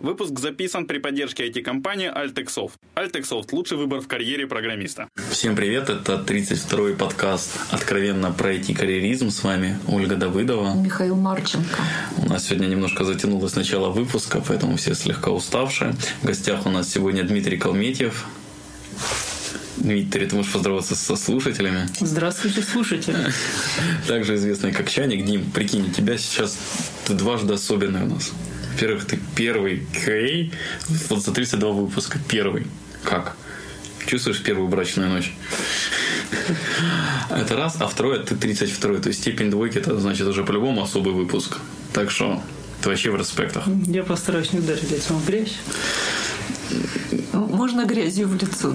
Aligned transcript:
Выпуск 0.00 0.38
записан 0.38 0.86
при 0.86 0.98
поддержке 0.98 1.48
IT-компании 1.48 2.08
Altexoft. 2.08 2.74
Altexoft– 2.94 3.48
лучший 3.52 3.76
выбор 3.76 4.00
в 4.00 4.06
карьере 4.06 4.46
программиста. 4.46 5.08
Всем 5.32 5.56
привет, 5.56 5.90
это 5.90 6.24
32-й 6.24 6.94
подкаст 6.94 7.58
«Откровенно 7.70 8.30
про 8.30 8.54
IT-карьеризм». 8.54 9.30
С 9.30 9.42
вами 9.42 9.76
Ольга 9.88 10.14
Давыдова. 10.14 10.74
Михаил 10.74 11.16
Марченко. 11.16 11.82
У 12.16 12.28
нас 12.28 12.46
сегодня 12.46 12.66
немножко 12.66 13.04
затянулось 13.04 13.56
начало 13.56 13.90
выпуска, 13.90 14.40
поэтому 14.46 14.76
все 14.76 14.94
слегка 14.94 15.32
уставшие. 15.32 15.94
В 16.22 16.26
гостях 16.26 16.64
у 16.66 16.70
нас 16.70 16.88
сегодня 16.88 17.24
Дмитрий 17.24 17.58
Калметьев, 17.58 18.24
Дмитрий, 19.78 20.26
ты 20.26 20.36
можешь 20.36 20.52
поздороваться 20.52 20.94
со 20.94 21.16
слушателями. 21.16 21.88
Здравствуйте, 21.98 22.62
слушатели. 22.62 23.32
Также 24.06 24.36
известный 24.36 24.72
как 24.72 24.88
Чаник. 24.90 25.24
Дим, 25.24 25.50
прикинь, 25.50 25.88
у 25.88 25.92
тебя 25.92 26.18
сейчас 26.18 26.56
ты 27.04 27.14
дважды 27.14 27.54
особенный 27.54 28.02
у 28.02 28.06
нас. 28.06 28.32
Во-первых, 28.78 29.06
ты 29.06 29.18
первый 29.34 29.88
Кей 30.04 30.52
вот 31.08 31.24
за 31.24 31.32
32 31.32 31.72
выпуска. 31.72 32.20
Первый. 32.28 32.64
Как? 33.02 33.34
Чувствуешь 34.06 34.40
первую 34.40 34.68
брачную 34.68 35.10
ночь? 35.10 35.34
Это 37.28 37.56
раз. 37.56 37.76
А 37.80 37.88
второе, 37.88 38.20
ты 38.20 38.36
32 38.36 38.98
То 38.98 39.08
есть 39.08 39.20
степень 39.20 39.50
двойки, 39.50 39.78
это 39.78 39.98
значит 39.98 40.28
уже 40.28 40.44
по-любому 40.44 40.80
особый 40.80 41.12
выпуск. 41.12 41.56
Так 41.92 42.12
что 42.12 42.40
ты 42.80 42.90
вообще 42.90 43.10
в 43.10 43.16
респектах. 43.16 43.64
Я 43.88 44.04
постараюсь 44.04 44.52
не 44.52 44.60
ударить 44.60 44.88
лицом 44.92 45.20
грязь. 45.26 45.56
Можно 47.32 47.84
грязью 47.84 48.28
в 48.28 48.34
лицо. 48.34 48.72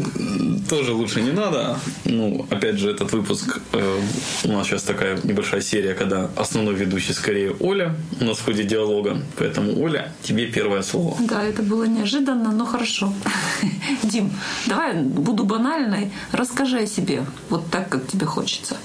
Тоже 0.70 0.94
лучше 0.94 1.21
не 1.21 1.31
надо. 1.31 1.77
Ну, 2.05 2.45
опять 2.49 2.77
же, 2.77 2.91
этот 2.91 3.11
выпуск 3.11 3.59
э, 3.73 3.99
у 4.44 4.52
нас 4.52 4.67
сейчас 4.67 4.84
такая 4.84 5.20
небольшая 5.23 5.61
серия, 5.61 5.94
когда 5.94 6.30
основной 6.35 6.75
ведущий 6.75 7.13
скорее 7.13 7.55
Оля 7.59 7.95
у 8.21 8.25
нас 8.25 8.38
в 8.38 8.45
ходе 8.45 8.63
диалога. 8.63 9.21
Поэтому, 9.38 9.81
Оля, 9.81 10.11
тебе 10.21 10.47
первое 10.47 10.81
слово. 10.81 11.17
Да, 11.20 11.44
это 11.44 11.61
было 11.63 11.84
неожиданно, 11.84 12.52
но 12.52 12.66
хорошо. 12.66 13.13
Дим, 14.03 14.31
давай 14.67 15.02
буду 15.02 15.44
банальной. 15.44 16.11
Расскажи 16.31 16.80
о 16.80 16.88
себе, 16.88 17.25
вот 17.50 17.69
так, 17.72 17.89
как 17.89 18.08
тебе 18.08 18.25
хочется. 18.25 18.78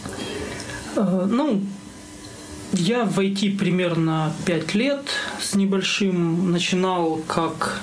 Э, 0.97 1.27
ну, 1.31 1.63
я 2.73 3.05
в 3.05 3.19
IT 3.19 3.59
примерно 3.59 4.33
5 4.47 4.75
лет 4.75 5.03
с 5.41 5.55
небольшим. 5.55 6.51
Начинал 6.51 7.21
как 7.27 7.81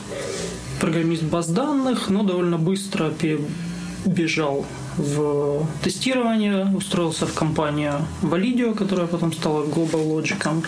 программист 0.80 1.24
баз 1.24 1.48
данных, 1.48 2.10
но 2.10 2.24
довольно 2.24 2.58
быстро 2.58 3.10
перебежал 3.10 4.66
в 4.98 5.66
тестирование, 5.84 6.68
устроился 6.76 7.26
в 7.26 7.34
компанию 7.34 8.06
Validio, 8.22 8.74
которая 8.76 9.08
потом 9.08 9.34
стала 9.34 9.66
Global 9.66 10.06
Logic. 10.08 10.66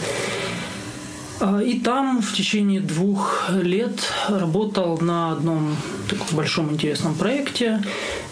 А, 1.39 1.61
и 1.61 1.80
там 1.80 2.21
в 2.21 2.33
течение 2.33 2.80
двух 2.80 3.49
лет 3.49 3.99
работал 4.27 4.97
на 4.99 5.31
одном 5.31 5.75
таком 6.09 6.27
большом 6.35 6.71
интересном 6.71 7.16
проекте, 7.16 7.81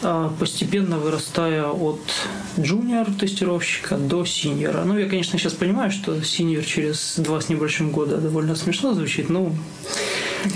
а, 0.01 0.33
постепенно 0.39 0.97
вырастая 0.97 1.65
от 1.65 2.01
джуниор 2.59 3.11
тестировщика 3.13 3.97
до 3.97 4.25
синьора. 4.25 4.83
Ну, 4.85 4.97
я, 4.97 5.07
конечно, 5.07 5.37
сейчас 5.37 5.53
понимаю, 5.53 5.91
что 5.91 6.21
синьор 6.23 6.63
через 6.63 7.15
два 7.17 7.41
с 7.41 7.49
небольшим 7.49 7.91
года 7.91 8.17
довольно 8.17 8.55
смешно 8.55 8.93
звучит, 8.93 9.29
но... 9.29 9.51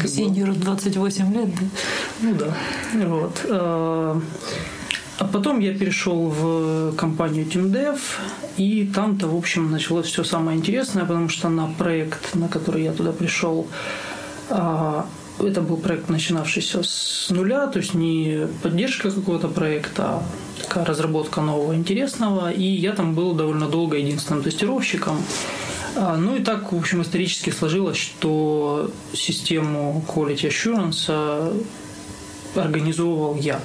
Синьору 0.05 0.53
28 0.53 1.33
лет, 1.33 1.49
да? 1.55 1.65
Ну 2.21 2.35
да. 2.35 2.57
Вот. 3.05 4.21
А, 5.19 5.23
а 5.23 5.27
потом 5.27 5.59
я 5.59 5.73
перешел 5.73 6.29
в 6.29 6.95
компанию 6.95 7.45
TeamDev, 7.45 7.99
и 8.57 8.89
там-то, 8.93 9.27
в 9.27 9.35
общем, 9.35 9.71
началось 9.71 10.07
все 10.07 10.23
самое 10.23 10.57
интересное, 10.57 11.05
потому 11.05 11.29
что 11.29 11.49
на 11.49 11.67
проект, 11.67 12.35
на 12.35 12.47
который 12.47 12.83
я 12.83 12.93
туда 12.93 13.11
пришел, 13.11 13.67
а, 14.49 15.05
это 15.39 15.61
был 15.61 15.77
проект, 15.77 16.09
начинавшийся 16.09 16.83
с 16.83 17.27
нуля, 17.29 17.67
то 17.67 17.79
есть 17.79 17.93
не 17.93 18.47
поддержка 18.61 19.11
какого-то 19.11 19.47
проекта, 19.47 20.03
а 20.03 20.23
такая 20.61 20.85
разработка 20.85 21.41
нового 21.41 21.75
интересного. 21.75 22.51
И 22.51 22.63
я 22.63 22.93
там 22.93 23.13
был 23.13 23.33
довольно 23.33 23.67
долго 23.67 23.97
единственным 23.97 24.43
тестировщиком. 24.43 25.17
А, 25.95 26.17
ну 26.17 26.35
и 26.35 26.43
так, 26.43 26.71
в 26.71 26.77
общем, 26.77 27.01
исторически 27.01 27.51
сложилось, 27.51 27.97
что 27.97 28.91
систему 29.13 30.03
Quality 30.07 30.49
Assurance 30.49 31.65
организовывал 32.55 33.35
я. 33.35 33.61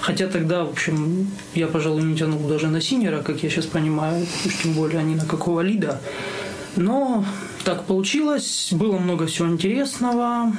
Хотя 0.00 0.28
тогда, 0.28 0.64
в 0.64 0.70
общем, 0.70 1.28
я, 1.54 1.66
пожалуй, 1.66 2.02
не 2.02 2.16
тянул 2.16 2.46
даже 2.48 2.68
на 2.68 2.80
синера, 2.80 3.22
как 3.22 3.42
я 3.42 3.50
сейчас 3.50 3.66
понимаю, 3.66 4.26
уж 4.44 4.62
тем 4.62 4.74
более 4.74 5.00
они 5.00 5.14
на 5.14 5.24
какого 5.24 5.60
лида. 5.60 6.00
Но 6.76 7.24
так 7.64 7.84
получилось, 7.84 8.68
было 8.72 8.98
много 8.98 9.26
всего 9.26 9.48
интересного. 9.48 10.52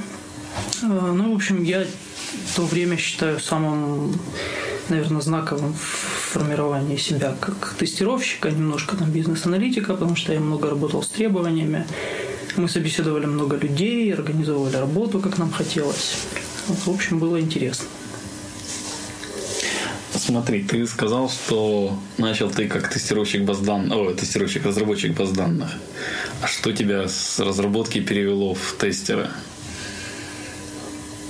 Э, 0.82 0.86
ну, 0.88 1.34
в 1.34 1.36
общем, 1.36 1.64
я 1.64 1.86
то 2.56 2.64
время 2.64 2.98
считаю 2.98 3.40
самым, 3.40 4.18
наверное, 4.90 5.22
знаковым 5.22 5.74
в 5.74 5.78
формировании 6.34 6.98
себя 6.98 7.36
как 7.40 7.76
тестировщика, 7.78 8.50
немножко 8.50 8.98
там 8.98 9.12
бизнес-аналитика, 9.12 9.94
потому 9.94 10.16
что 10.16 10.34
я 10.34 10.40
много 10.40 10.70
работал 10.70 11.04
с 11.04 11.08
требованиями. 11.08 11.86
Мы 12.56 12.70
собеседовали 12.70 13.26
много 13.26 13.58
людей, 13.58 14.14
организовывали 14.14 14.78
работу, 14.78 15.20
как 15.20 15.38
нам 15.38 15.52
хотелось. 15.52 16.18
Вот, 16.68 16.78
в 16.78 16.90
общем, 16.90 17.20
было 17.20 17.40
интересно. 17.40 17.86
Смотри, 20.26 20.64
ты 20.64 20.88
сказал, 20.88 21.30
что 21.30 22.00
начал 22.18 22.50
ты 22.50 22.68
как 22.68 22.90
тестировщик 22.92 23.44
баз 23.44 23.60
данных, 23.60 23.96
о, 23.96 24.12
тестировщик, 24.12 24.66
разработчик 24.66 25.16
баз 25.16 25.30
данных. 25.30 25.70
А 26.42 26.48
что 26.48 26.72
тебя 26.72 27.08
с 27.08 27.40
разработки 27.40 28.00
перевело 28.00 28.56
в 28.56 28.76
тестера? 28.80 29.30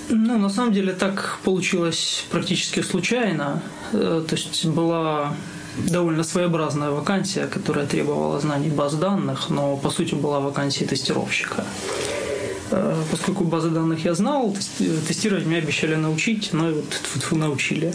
Ну, 0.08 0.38
на 0.38 0.48
самом 0.48 0.72
деле 0.72 0.94
так 0.94 1.40
получилось 1.44 2.24
практически 2.32 2.80
случайно. 2.80 3.62
Э, 3.92 4.24
то 4.26 4.36
есть 4.36 4.66
была 4.66 5.36
довольно 5.78 6.24
своеобразная 6.24 6.92
вакансия, 6.92 7.48
которая 7.48 7.86
требовала 7.86 8.40
знаний 8.40 8.70
баз 8.70 8.94
данных, 8.94 9.50
но 9.50 9.76
по 9.76 9.90
сути 9.90 10.16
была 10.16 10.40
вакансия 10.40 10.86
тестировщика. 10.86 11.66
Э, 12.72 12.96
поскольку 13.12 13.44
базы 13.44 13.72
данных 13.72 14.06
я 14.06 14.14
знал, 14.14 14.56
тестировать 15.06 15.46
меня 15.46 15.58
обещали 15.58 15.96
научить, 15.96 16.54
но 16.54 16.72
вот 16.72 17.32
научили. 17.32 17.94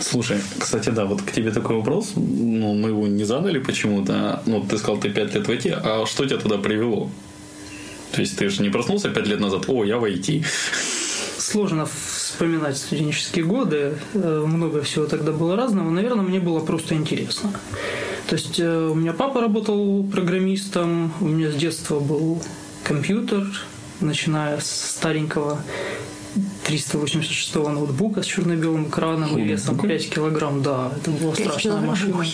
Слушай, 0.00 0.38
кстати, 0.58 0.90
да, 0.90 1.04
вот 1.04 1.22
к 1.22 1.32
тебе 1.32 1.50
такой 1.50 1.76
вопрос. 1.76 2.12
Ну, 2.16 2.74
мы 2.74 2.90
его 2.90 3.06
не 3.06 3.24
задали 3.24 3.58
почему-то. 3.58 4.42
Ну, 4.46 4.62
ты 4.62 4.78
сказал, 4.78 4.98
ты 4.98 5.10
пять 5.10 5.34
лет 5.34 5.46
в 5.46 5.50
IT, 5.50 5.80
а 5.82 6.06
что 6.06 6.24
тебя 6.26 6.38
туда 6.38 6.58
привело? 6.58 7.10
То 8.12 8.20
есть 8.20 8.38
ты 8.38 8.48
же 8.48 8.62
не 8.62 8.70
проснулся 8.70 9.10
пять 9.10 9.26
лет 9.26 9.40
назад, 9.40 9.64
о, 9.68 9.84
я 9.84 9.98
в 9.98 10.04
IT. 10.04 10.44
Сложно 11.38 11.86
вспоминать 11.86 12.76
студенческие 12.76 13.44
годы. 13.44 13.98
Э, 14.14 14.44
много 14.46 14.82
всего 14.82 15.06
тогда 15.06 15.32
было 15.32 15.56
разного. 15.56 15.90
Наверное, 15.90 16.24
мне 16.24 16.40
было 16.40 16.60
просто 16.60 16.94
интересно. 16.94 17.52
То 18.28 18.36
есть 18.36 18.58
э, 18.58 18.88
у 18.88 18.94
меня 18.94 19.12
папа 19.12 19.40
работал 19.40 20.02
программистом, 20.04 21.12
у 21.20 21.26
меня 21.26 21.50
с 21.50 21.54
детства 21.54 22.00
был 22.00 22.42
компьютер, 22.84 23.46
начиная 24.00 24.60
с 24.60 24.96
старенького 24.96 25.58
386 26.64 27.54
ноутбука 27.54 28.22
с 28.22 28.26
черно-белым 28.26 28.88
экраном 28.88 29.38
и 29.38 29.42
весом 29.42 29.78
5 29.78 30.10
килограмм. 30.10 30.62
Да, 30.62 30.92
это 30.96 31.10
была 31.10 31.34
страшная 31.34 31.80
машина. 31.80 32.24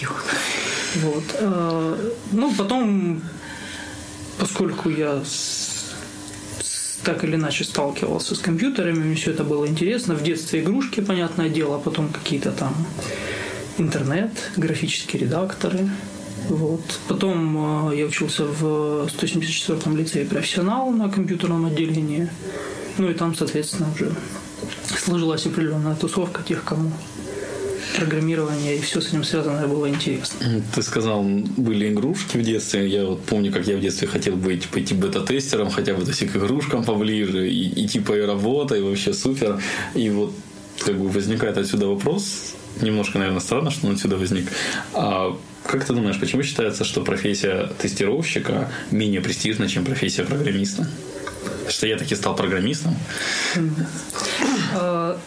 Вот. 0.97 1.25
Э, 1.35 2.11
ну, 2.33 2.55
потом, 2.55 3.23
поскольку 4.39 4.91
я 4.91 5.23
так 7.05 7.25
или 7.25 7.35
иначе 7.35 7.65
сталкивался 7.65 8.35
с 8.35 8.39
компьютерами, 8.39 8.99
мне 8.99 9.15
все 9.15 9.33
это 9.33 9.45
было 9.45 9.67
интересно. 9.67 10.15
В 10.15 10.23
детстве 10.23 10.61
игрушки, 10.61 11.01
понятное 11.01 11.49
дело, 11.49 11.77
а 11.77 11.79
потом 11.79 12.09
какие-то 12.09 12.53
там 12.53 12.75
интернет, 13.79 14.31
графические 14.57 15.23
редакторы. 15.23 15.89
Вот. 16.49 16.83
Потом 17.09 17.91
э, 17.91 17.97
я 17.97 18.07
учился 18.07 18.45
в 18.45 19.07
174-м 19.07 19.97
лицее 19.97 20.27
профессионал 20.27 20.91
на 20.91 21.09
компьютерном 21.09 21.67
отделении. 21.67 22.29
Ну 22.99 23.11
и 23.11 23.15
там, 23.15 23.35
соответственно, 23.35 23.89
уже 23.95 24.13
сложилась 24.99 25.47
определенная 25.47 25.95
тусовка 25.95 26.43
тех, 26.43 26.63
кому 26.65 26.93
программирование 27.97 28.77
и 28.77 28.81
все 28.81 29.01
с 29.01 29.09
этим 29.09 29.25
связанное 29.25 29.67
было 29.67 29.89
интересно. 29.89 30.63
Ты 30.75 30.83
сказал, 30.83 31.23
были 31.23 31.93
игрушки 31.93 32.37
в 32.37 32.43
детстве. 32.43 32.89
Я 32.89 33.05
вот 33.05 33.25
помню, 33.25 33.53
как 33.53 33.67
я 33.67 33.77
в 33.77 33.81
детстве 33.81 34.09
хотел 34.09 34.37
быть, 34.37 34.69
пойти 34.69 34.95
бета-тестером, 34.95 35.71
хотя 35.71 35.95
бы 35.95 36.11
всех 36.11 36.37
игрушкам 36.37 36.85
поближе, 36.85 37.51
и, 37.51 37.85
и 37.85 37.87
типа 37.87 38.17
и 38.17 38.21
работа, 38.21 38.77
и 38.77 38.81
вообще 38.81 39.13
супер. 39.13 39.61
И 39.95 40.11
вот 40.11 40.33
как 40.85 40.97
бы 40.97 41.09
возникает 41.09 41.59
отсюда 41.59 41.87
вопрос, 41.87 42.55
немножко, 42.81 43.19
наверное, 43.19 43.41
странно, 43.41 43.71
что 43.71 43.87
он 43.87 43.95
отсюда 43.95 44.17
возник. 44.17 44.49
А 44.95 45.37
как 45.67 45.85
ты 45.85 45.93
думаешь, 45.93 46.19
почему 46.19 46.43
считается, 46.43 46.85
что 46.85 47.03
профессия 47.03 47.71
тестировщика 47.79 48.71
менее 48.91 49.21
престижна, 49.21 49.69
чем 49.69 49.85
профессия 49.85 50.25
программиста? 50.25 50.89
Что 51.69 51.87
я 51.87 51.97
таки 51.97 52.15
стал 52.15 52.37
программистом? 52.37 52.97
А, 54.75 55.19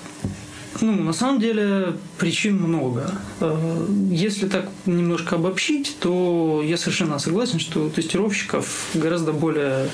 ну, 0.82 1.04
на 1.04 1.14
самом 1.14 1.40
деле 1.40 1.94
причин 2.18 2.58
много. 2.58 3.12
А, 3.40 3.88
если 4.12 4.48
так 4.48 4.70
немножко 4.86 5.36
обобщить, 5.36 5.96
то 6.00 6.62
я 6.66 6.78
совершенно 6.78 7.20
согласен, 7.20 7.60
что 7.60 7.86
у 7.86 7.90
тестировщиков 7.90 8.90
гораздо 8.94 9.34
более 9.34 9.90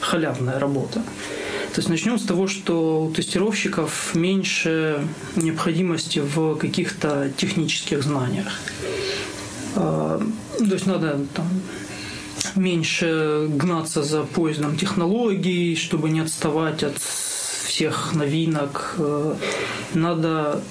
халявная 0.00 0.58
работа. 0.58 1.02
То 1.72 1.78
есть 1.78 1.88
начнем 1.88 2.18
с 2.18 2.24
того, 2.24 2.48
что 2.48 3.04
у 3.04 3.10
тестировщиков 3.12 4.14
меньше 4.14 5.06
необходимости 5.36 6.18
в 6.18 6.56
каких-то 6.56 7.30
технических 7.36 8.02
знаниях. 8.02 8.60
А, 9.76 10.20
то 10.58 10.74
есть 10.74 10.86
надо 10.86 11.20
там, 11.34 11.46
меньше 12.56 13.46
гнаться 13.48 14.02
за 14.02 14.22
поездом 14.22 14.76
технологий, 14.76 15.76
чтобы 15.76 16.10
не 16.10 16.20
отставать 16.20 16.82
от 16.82 16.98
всех 16.98 18.14
новинок. 18.14 18.94
Э, 18.98 19.34
надо 19.94 20.62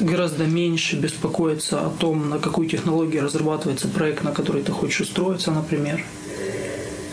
гораздо 0.00 0.46
меньше 0.46 0.96
беспокоиться 0.96 1.86
о 1.86 1.90
том, 1.90 2.28
на 2.28 2.38
какую 2.38 2.68
технологию 2.68 3.24
разрабатывается 3.24 3.88
проект, 3.88 4.22
на 4.22 4.32
который 4.32 4.62
ты 4.62 4.72
хочешь 4.72 5.00
устроиться, 5.00 5.50
например. 5.50 6.04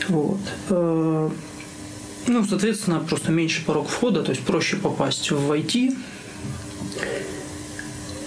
Вот. 0.07 0.39
Э, 0.69 1.29
ну, 2.27 2.43
соответственно, 2.43 2.99
просто 2.99 3.31
меньше 3.31 3.63
порог 3.65 3.87
входа, 3.87 4.23
то 4.23 4.31
есть 4.31 4.43
проще 4.43 4.77
попасть 4.77 5.31
в 5.31 5.51
IT. 5.51 5.95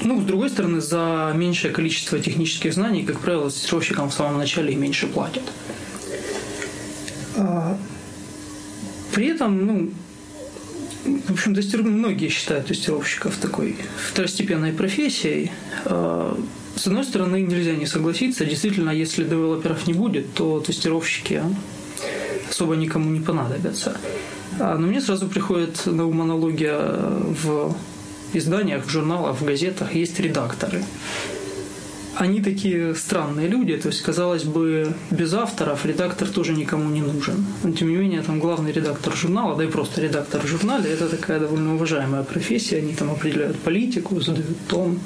Ну, 0.09 0.23
с 0.23 0.25
другой 0.25 0.49
стороны, 0.49 0.81
за 0.81 1.35
меньшее 1.35 1.71
количество 1.71 2.19
технических 2.19 2.73
знаний, 2.73 3.05
как 3.05 3.21
правило, 3.21 3.51
тестировщикам 3.51 4.09
в 4.09 4.15
самом 4.15 4.39
начале 4.39 4.75
меньше 4.75 5.07
платят. 5.07 5.43
А, 7.37 7.77
при 9.13 9.27
этом, 9.27 9.67
ну, 9.67 9.91
в 11.05 11.33
общем, 11.33 11.55
тестир... 11.55 11.83
многие 11.83 12.31
считают 12.31 12.69
тестировщиков 12.69 13.37
такой 13.37 13.77
второстепенной 14.11 14.73
профессией. 14.73 15.53
А, 15.85 16.35
с 16.75 16.87
одной 16.87 17.05
стороны, 17.05 17.43
нельзя 17.43 17.73
не 17.73 17.85
согласиться. 17.85 18.47
Действительно, 18.47 18.89
если 18.89 19.25
девелоперов 19.25 19.87
не 19.87 19.93
будет, 19.93 20.33
то 20.33 20.61
тестировщики 20.61 21.43
особо 22.49 22.77
никому 22.77 23.11
не 23.11 23.21
понадобятся. 23.21 23.95
А, 24.59 24.79
но 24.79 24.87
мне 24.87 25.03
сразу 25.03 25.29
приходит 25.29 25.85
на 25.85 26.07
ум 26.07 26.23
аналогия 26.23 26.79
в 26.79 27.77
изданиях, 28.33 28.85
в 28.85 28.91
журналах, 28.91 29.41
в 29.41 29.45
газетах 29.45 29.95
есть 29.95 30.19
редакторы. 30.21 30.83
Они 32.17 32.41
такие 32.41 32.97
странные 32.97 33.47
люди, 33.47 33.77
то 33.77 33.89
есть, 33.89 34.03
казалось 34.03 34.43
бы, 34.43 34.93
без 35.11 35.33
авторов 35.35 35.87
редактор 35.87 36.27
тоже 36.29 36.53
никому 36.53 36.91
не 36.91 37.01
нужен. 37.01 37.47
Но, 37.63 37.73
тем 37.73 37.91
не 37.91 37.97
менее, 37.97 38.23
там 38.23 38.41
главный 38.41 38.73
редактор 38.73 39.15
журнала, 39.15 39.57
да 39.57 39.63
и 39.63 39.69
просто 39.69 40.01
редактор 40.01 40.43
в 40.43 40.47
журнале, 40.49 40.91
это 40.91 41.09
такая 41.09 41.39
довольно 41.39 41.77
уважаемая 41.77 42.25
профессия, 42.25 42.79
они 42.79 42.95
там 42.95 43.13
определяют 43.13 43.57
политику, 43.61 44.21
задают 44.21 44.59
тон 44.67 44.99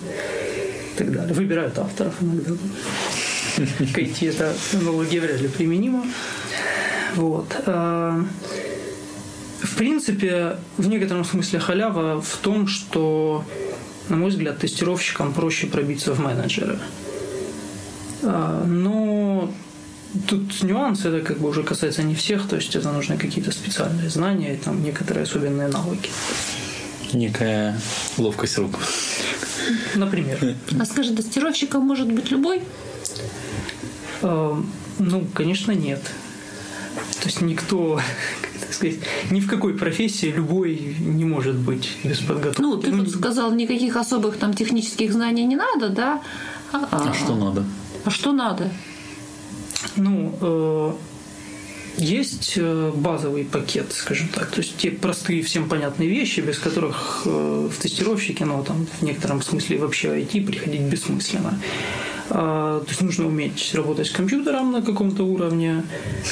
и 0.95 0.99
так 0.99 1.13
далее. 1.13 1.35
Выбирают 1.35 1.79
авторов 1.79 2.15
иногда. 2.23 2.53
К 3.93 3.99
IT 3.99 4.29
эта 4.31 4.55
аналогия 4.73 5.21
вряд 5.21 5.41
ли 5.43 5.49
применима. 5.49 6.07
Вот. 7.17 7.55
В 9.63 9.77
принципе, 9.77 10.57
в 10.77 10.89
некотором 10.89 11.25
смысле 11.25 11.61
халява 11.61 12.21
в 12.21 12.37
том, 12.39 12.67
что, 12.67 13.45
на 14.09 14.17
мой 14.17 14.31
взгляд, 14.31 14.59
тестировщикам 14.59 15.33
проще 15.33 15.67
пробиться 15.67 16.13
в 16.13 16.21
менеджеры. 16.21 16.79
А, 18.23 18.65
но 18.65 19.53
тут 20.29 20.63
нюансы, 20.63 21.09
это 21.09 21.25
как 21.27 21.39
бы 21.39 21.49
уже 21.49 21.63
касается 21.63 22.03
не 22.03 22.15
всех, 22.15 22.49
то 22.49 22.57
есть 22.57 22.75
это 22.75 22.91
нужны 22.93 23.17
какие-то 23.17 23.53
специальные 23.53 24.11
знания 24.11 24.55
и 24.55 24.57
там 24.57 24.83
некоторые 24.83 25.25
особенные 25.25 25.69
навыки. 25.69 26.11
Некая 27.13 27.79
ловкость 28.19 28.59
рук. 28.59 28.79
Например. 29.95 30.57
А 30.79 30.85
скажи, 30.85 31.15
тестировщиком 31.15 31.83
может 31.83 32.11
быть 32.11 32.31
любой? 32.31 32.63
А, 34.23 34.61
ну, 34.99 35.27
конечно, 35.35 35.73
нет. 35.73 36.03
То 37.21 37.27
есть 37.27 37.41
никто, 37.41 38.01
так 38.73 38.77
сказать, 38.77 38.99
ни 39.31 39.41
в 39.41 39.49
какой 39.49 39.75
профессии 39.75 40.27
любой 40.27 40.97
не 40.99 41.25
может 41.25 41.57
быть 41.57 41.91
без 42.05 42.19
подготовки. 42.21 42.61
Ну, 42.63 42.77
ты 42.79 42.91
тут 42.91 43.11
сказал, 43.11 43.53
никаких 43.53 43.97
особых 43.97 44.39
там 44.39 44.55
технических 44.55 45.13
знаний 45.13 45.45
не 45.45 45.57
надо, 45.57 45.91
да? 45.91 46.23
А, 46.73 46.89
а 46.91 47.13
что 47.13 47.35
надо? 47.35 47.65
А 48.05 48.11
что 48.11 48.33
надо? 48.33 48.71
Ну, 49.97 50.35
э, 50.41 50.93
есть 51.99 52.55
э, 52.57 52.93
базовый 52.95 53.45
пакет, 53.45 53.93
скажем 53.93 54.29
так, 54.29 54.51
то 54.51 54.61
есть 54.61 54.79
те 54.79 54.91
простые 54.91 55.43
всем 55.43 55.69
понятные 55.69 56.09
вещи, 56.09 56.41
без 56.41 56.59
которых 56.59 57.23
э, 57.27 57.69
в 57.71 57.77
тестировщике, 57.79 58.47
ну, 58.47 58.65
там, 58.65 58.87
в 58.87 59.03
некотором 59.03 59.43
смысле 59.43 59.79
вообще 59.79 60.09
IT 60.09 60.47
приходить 60.47 60.83
бессмысленно. 60.83 61.59
А, 62.31 62.81
то 62.81 62.89
есть 62.89 63.03
нужно 63.03 63.27
уметь 63.27 63.75
работать 63.75 64.07
с 64.07 64.11
компьютером 64.11 64.73
на 64.73 64.81
каком-то 64.81 65.25
уровне, 65.25 65.85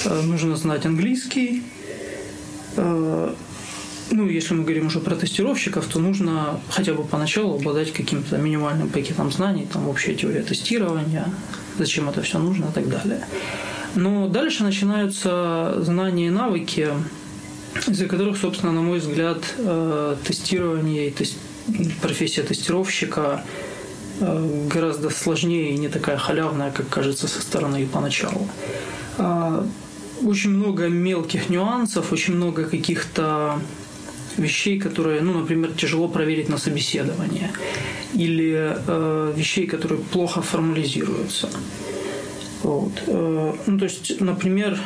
а, 0.07 0.23
нужно 0.23 0.57
знать 0.57 0.87
английский. 0.87 1.63
А, 2.81 3.35
ну, 4.11 4.27
если 4.27 4.55
мы 4.55 4.63
говорим 4.65 4.87
уже 4.87 5.01
про 5.01 5.15
тестировщиков, 5.15 5.87
то 5.87 5.99
нужно 5.99 6.61
хотя 6.71 6.95
бы 6.95 7.05
поначалу 7.05 7.55
обладать 7.55 7.93
каким-то 7.93 8.39
минимальным 8.39 8.89
пакетом 8.89 9.31
знаний, 9.31 9.69
там 9.73 9.89
общая 9.89 10.15
теория 10.15 10.43
тестирования, 10.43 11.27
зачем 11.79 12.09
это 12.09 12.23
все 12.23 12.39
нужно 12.39 12.67
и 12.67 12.73
так 12.73 12.89
далее. 12.89 13.25
Но 13.95 14.29
дальше 14.29 14.65
начинаются 14.65 15.75
знания 15.79 16.27
и 16.27 16.31
навыки, 16.31 16.89
из-за 17.87 18.07
которых, 18.07 18.37
собственно, 18.37 18.73
на 18.73 18.83
мой 18.83 18.99
взгляд, 18.99 19.43
тестирование 20.25 21.09
и 21.09 21.15
профессия 22.01 22.43
тестировщика 22.43 23.45
Э, 24.21 24.67
гораздо 24.69 25.09
сложнее 25.11 25.71
и 25.71 25.79
не 25.79 25.89
такая 25.89 26.19
халявная, 26.19 26.71
как 26.71 26.89
кажется 26.89 27.27
со 27.27 27.41
стороны 27.41 27.83
и 27.83 27.87
поначалу. 27.87 28.47
Очень 30.23 30.51
много 30.51 30.89
мелких 30.89 31.49
нюансов, 31.49 32.13
очень 32.13 32.35
много 32.35 32.65
каких-то 32.65 33.61
вещей, 34.37 34.79
которые, 34.79 35.23
ну, 35.23 35.33
например, 35.33 35.73
тяжело 35.73 36.09
проверить 36.09 36.49
на 36.49 36.59
собеседовании, 36.59 37.49
или 38.15 38.77
э, 38.87 39.33
вещей, 39.37 39.67
которые 39.67 40.01
плохо 40.01 40.43
формализируются. 40.43 41.49
Вот. 42.63 42.93
Э, 43.07 43.55
ну, 43.67 43.79
то 43.79 43.85
есть, 43.85 44.21
например, 44.21 44.79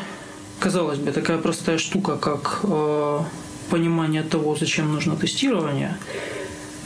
казалось 0.60 0.98
бы, 0.98 1.12
такая 1.12 1.38
простая 1.38 1.78
штука, 1.78 2.16
как 2.16 2.60
э, 2.62 3.20
понимание 3.70 4.22
того, 4.22 4.56
зачем 4.56 4.92
нужно 4.92 5.16
тестирование, 5.16 5.96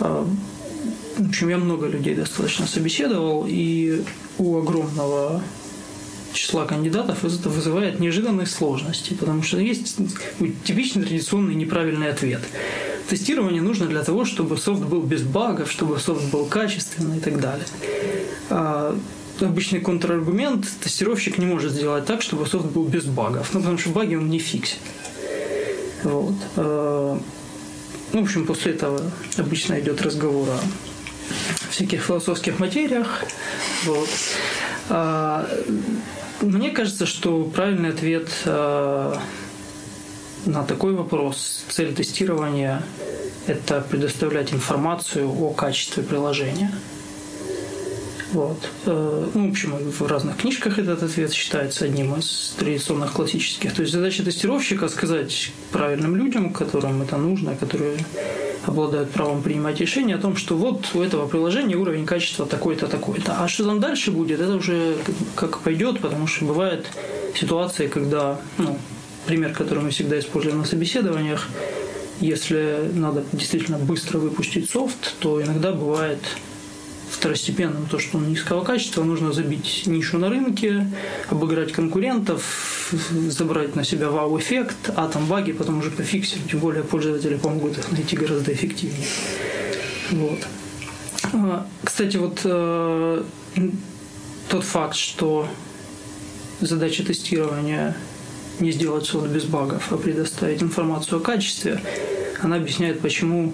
э, 0.00 0.24
в 1.18 1.28
общем, 1.28 1.48
я 1.48 1.58
много 1.58 1.88
людей 1.88 2.14
достаточно 2.14 2.66
собеседовал, 2.66 3.44
и 3.48 4.02
у 4.38 4.58
огромного 4.58 5.42
числа 6.38 6.66
кандидатов 6.66 7.24
это 7.24 7.48
вызывает 7.48 7.98
неожиданные 7.98 8.46
сложности, 8.46 9.14
потому 9.14 9.42
что 9.42 9.58
есть 9.58 9.96
типичный 10.64 11.02
традиционный 11.02 11.54
неправильный 11.54 12.10
ответ. 12.10 12.40
Тестирование 13.08 13.60
нужно 13.60 13.86
для 13.86 14.04
того, 14.04 14.24
чтобы 14.24 14.56
софт 14.56 14.82
был 14.82 15.02
без 15.02 15.22
багов, 15.22 15.70
чтобы 15.70 15.98
софт 15.98 16.24
был 16.30 16.44
качественный 16.46 17.18
и 17.18 17.20
так 17.20 17.40
далее. 17.40 17.66
А 18.50 18.96
обычный 19.40 19.80
контраргумент– 19.80 20.66
тестировщик 20.82 21.38
не 21.38 21.46
может 21.46 21.72
сделать 21.72 22.06
так, 22.06 22.22
чтобы 22.22 22.46
софт 22.46 22.66
был 22.66 22.84
без 22.84 23.04
багов, 23.04 23.50
ну, 23.52 23.60
потому 23.60 23.78
что 23.78 23.90
баги 23.90 24.14
он 24.14 24.28
не 24.28 24.38
фиксит. 24.38 24.78
Вот. 26.04 26.34
А, 26.56 27.20
ну, 28.12 28.20
в 28.20 28.22
общем, 28.22 28.46
после 28.46 28.72
этого 28.72 29.00
обычно 29.36 29.80
идет 29.80 30.02
разговор 30.02 30.48
о 30.50 30.60
всяких 31.70 32.00
философских 32.02 32.58
материях. 32.60 33.24
Вот. 33.84 34.08
Мне 36.40 36.70
кажется, 36.70 37.04
что 37.04 37.42
правильный 37.44 37.90
ответ 37.90 38.28
а, 38.46 39.20
на 40.46 40.62
такой 40.64 40.94
вопрос, 40.94 41.64
цель 41.68 41.94
тестирования– 41.94 42.82
это 43.46 43.80
предоставлять 43.80 44.52
информацию 44.52 45.28
о 45.28 45.52
качестве 45.52 46.02
приложения. 46.04 46.70
Вот. 48.32 48.68
Э, 48.84 49.26
ну, 49.34 49.48
в 49.48 49.50
общем, 49.50 49.72
в 49.78 50.06
разных 50.06 50.36
книжках 50.36 50.78
этот 50.78 51.02
ответ 51.02 51.32
считается 51.32 51.86
одним 51.86 52.14
из 52.16 52.54
традиционных 52.58 53.12
классических. 53.12 53.72
То 53.74 53.82
есть 53.82 53.92
задача 53.94 54.22
тестировщика 54.22 54.88
сказать 54.88 55.52
правильным 55.72 56.14
людям, 56.14 56.52
которым 56.52 57.00
это 57.02 57.16
нужно, 57.16 57.56
которые 57.56 57.96
обладают 58.66 59.10
правом 59.10 59.42
принимать 59.42 59.80
решения 59.80 60.14
о 60.14 60.18
том, 60.18 60.36
что 60.36 60.56
вот 60.56 60.90
у 60.94 61.00
этого 61.00 61.26
приложения 61.26 61.76
уровень 61.76 62.04
качества 62.04 62.44
такой-то, 62.44 62.86
такой-то. 62.86 63.36
А 63.38 63.48
что 63.48 63.64
там 63.64 63.80
дальше 63.80 64.10
будет, 64.10 64.40
это 64.40 64.54
уже 64.56 64.96
как 65.34 65.60
пойдет, 65.60 66.00
потому 66.00 66.26
что 66.26 66.44
бывают 66.44 66.86
ситуации, 67.34 67.86
когда, 67.86 68.38
ну, 68.58 68.78
пример, 69.26 69.52
который 69.52 69.82
мы 69.82 69.90
всегда 69.90 70.18
используем 70.18 70.58
на 70.58 70.64
собеседованиях, 70.64 71.48
если 72.20 72.90
надо 72.94 73.24
действительно 73.32 73.78
быстро 73.78 74.18
выпустить 74.18 74.68
софт, 74.68 75.14
то 75.20 75.40
иногда 75.42 75.72
бывает 75.72 76.18
второстепенным 77.18 77.86
то, 77.86 77.98
что 77.98 78.18
он 78.18 78.28
низкого 78.28 78.64
качества, 78.64 79.02
нужно 79.02 79.32
забить 79.32 79.82
нишу 79.86 80.18
на 80.18 80.28
рынке, 80.28 80.86
обыграть 81.28 81.72
конкурентов, 81.72 82.92
забрать 83.28 83.74
на 83.74 83.84
себя 83.84 84.08
вау-эффект, 84.08 84.90
а 84.94 85.08
там 85.08 85.26
баги 85.26 85.52
потом 85.52 85.78
уже 85.78 85.90
пофиксить, 85.90 86.48
тем 86.48 86.60
более 86.60 86.84
пользователи 86.84 87.36
помогут 87.36 87.76
их 87.78 87.90
найти 87.90 88.16
гораздо 88.16 88.52
эффективнее. 88.52 89.06
Вот. 90.10 90.38
А, 91.32 91.66
кстати, 91.82 92.16
вот 92.16 92.40
э, 92.44 93.22
тот 94.48 94.64
факт, 94.64 94.94
что 94.94 95.48
задача 96.60 97.04
тестирования 97.04 97.96
не 98.60 98.70
сделать 98.70 99.06
софт 99.06 99.28
без 99.28 99.44
багов, 99.44 99.92
а 99.92 99.96
предоставить 99.96 100.62
информацию 100.62 101.18
о 101.18 101.20
качестве, 101.20 101.80
она 102.40 102.56
объясняет, 102.56 103.00
почему 103.00 103.52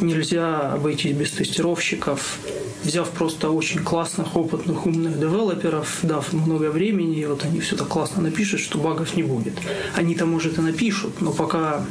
нельзя 0.00 0.72
обойтись 0.72 1.16
без 1.16 1.30
тестировщиков, 1.30 2.38
взяв 2.84 3.08
просто 3.10 3.50
очень 3.50 3.80
классных, 3.80 4.36
опытных, 4.36 4.86
умных 4.86 5.18
девелоперов, 5.18 5.98
дав 6.02 6.32
много 6.32 6.70
времени, 6.70 7.18
и 7.20 7.26
вот 7.26 7.44
они 7.44 7.60
все 7.60 7.76
так 7.76 7.88
классно 7.88 8.22
напишут, 8.22 8.60
что 8.60 8.78
багов 8.78 9.16
не 9.16 9.22
будет. 9.22 9.54
Они-то, 9.94 10.26
может, 10.26 10.58
и 10.58 10.60
напишут, 10.60 11.20
но 11.20 11.32
пока 11.32 11.84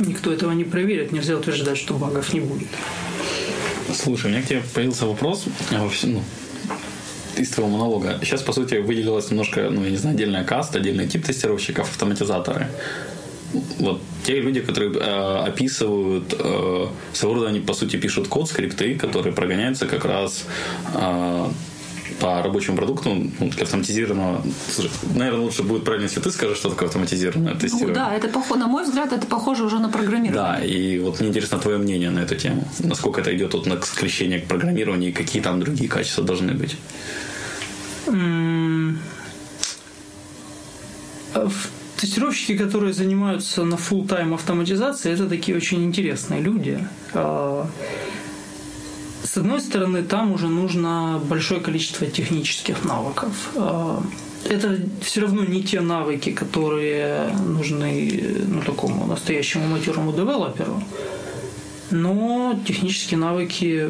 никто 0.00 0.32
этого 0.32 0.52
не 0.52 0.64
проверит, 0.64 1.12
нельзя 1.12 1.36
утверждать, 1.36 1.78
что 1.78 1.94
багов 1.94 2.32
не 2.32 2.40
будет. 2.40 2.68
Слушай, 3.94 4.26
у 4.26 4.28
меня 4.30 4.42
к 4.42 4.46
тебе 4.46 4.62
появился 4.74 5.06
вопрос. 5.06 5.44
А, 5.70 5.88
ну, 6.04 6.22
из 7.36 7.50
твоего 7.50 7.70
монолога. 7.70 8.18
Сейчас, 8.22 8.42
по 8.42 8.52
сути, 8.52 8.76
выделилась 8.76 9.30
немножко, 9.30 9.68
ну, 9.70 9.84
я 9.84 9.90
не 9.90 9.96
знаю, 9.96 10.14
отдельная 10.14 10.44
каста, 10.44 10.78
отдельный 10.78 11.08
тип 11.08 11.24
тестировщиков, 11.24 11.90
автоматизаторы. 11.90 12.68
Вот 13.78 14.00
те 14.24 14.40
люди, 14.40 14.60
которые 14.60 14.92
э, 14.92 15.44
описывают 15.46 16.34
э, 16.38 16.86
своего 17.12 17.34
рода, 17.34 17.48
они, 17.48 17.60
по 17.60 17.74
сути, 17.74 17.96
пишут 17.96 18.28
код, 18.28 18.48
скрипты, 18.48 18.96
которые 18.96 19.32
прогоняются 19.32 19.86
как 19.86 20.04
раз 20.04 20.44
э, 20.94 21.48
по 22.20 22.42
рабочему 22.42 22.76
продукту, 22.76 23.10
ну, 23.10 23.50
автоматизированного. 23.60 24.42
Слушай, 24.70 24.90
наверное, 25.14 25.40
лучше 25.40 25.62
будет 25.62 25.84
правильно, 25.84 26.04
если 26.04 26.20
ты 26.20 26.30
скажешь, 26.30 26.58
что 26.58 26.70
такое 26.70 26.88
автоматизированное 26.88 27.54
тестирование. 27.54 27.88
Ну, 27.88 27.94
да, 27.94 28.14
это 28.14 28.28
похоже, 28.28 28.60
на 28.60 28.66
мой 28.66 28.84
взгляд, 28.84 29.12
это 29.12 29.26
похоже 29.26 29.64
уже 29.64 29.78
на 29.78 29.88
программирование. 29.88 30.32
Да, 30.32 30.64
и 30.64 30.98
вот 30.98 31.20
мне 31.20 31.28
интересно 31.28 31.58
твое 31.58 31.78
мнение 31.78 32.10
на 32.10 32.20
эту 32.20 32.36
тему. 32.36 32.64
Насколько 32.78 33.20
это 33.20 33.34
идет 33.34 33.54
вот 33.54 33.66
на 33.66 33.80
скрещение 33.82 34.40
к 34.40 34.46
программированию 34.46 35.10
и 35.10 35.12
какие 35.12 35.42
там 35.42 35.60
другие 35.60 35.88
качества 35.88 36.24
должны 36.24 36.52
быть? 36.54 36.76
Тестировщики, 42.04 42.54
которые 42.58 42.92
занимаются 42.92 43.64
на 43.64 43.76
full 43.76 44.06
тайм 44.06 44.34
автоматизацией, 44.34 45.14
это 45.14 45.26
такие 45.26 45.56
очень 45.56 45.82
интересные 45.84 46.42
люди. 46.42 46.86
А, 47.14 47.66
с 49.22 49.38
одной 49.38 49.58
стороны, 49.62 50.02
там 50.02 50.32
уже 50.32 50.48
нужно 50.48 51.18
большое 51.30 51.62
количество 51.62 52.06
технических 52.06 52.84
навыков. 52.84 53.32
А, 53.56 54.02
это 54.46 54.78
все 55.00 55.22
равно 55.22 55.44
не 55.44 55.62
те 55.62 55.80
навыки, 55.80 56.32
которые 56.32 57.30
нужны 57.46 58.22
ну, 58.48 58.60
такому 58.60 59.06
настоящему 59.06 59.66
матерому 59.68 60.12
девелоперу, 60.12 60.82
но 61.90 62.60
технические 62.66 63.18
навыки 63.18 63.88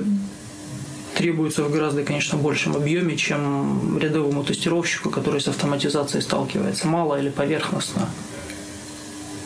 требуются 1.14 1.62
в 1.62 1.70
гораздо, 1.70 2.02
конечно, 2.02 2.38
большем 2.38 2.76
объеме, 2.76 3.16
чем 3.16 3.98
рядовому 3.98 4.44
тестировщику, 4.44 5.10
который 5.10 5.40
с 5.40 5.48
автоматизацией 5.48 6.22
сталкивается 6.22 6.88
мало 6.88 7.18
или 7.18 7.30
поверхностно. 7.30 8.08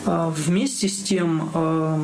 А 0.06 0.30
вместе 0.30 0.88
с 0.88 1.02
тем, 1.02 1.50
а, 1.54 2.00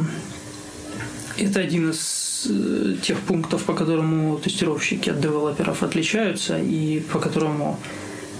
это 1.38 1.60
один 1.60 1.90
из 1.90 2.46
э, 2.50 2.96
тех 3.02 3.18
пунктов, 3.20 3.64
по 3.64 3.72
которому 3.72 4.36
тестировщики 4.38 5.10
от 5.10 5.20
девелоперов 5.20 5.82
отличаются 5.82 6.58
и 6.58 7.00
по 7.00 7.18
которому 7.18 7.80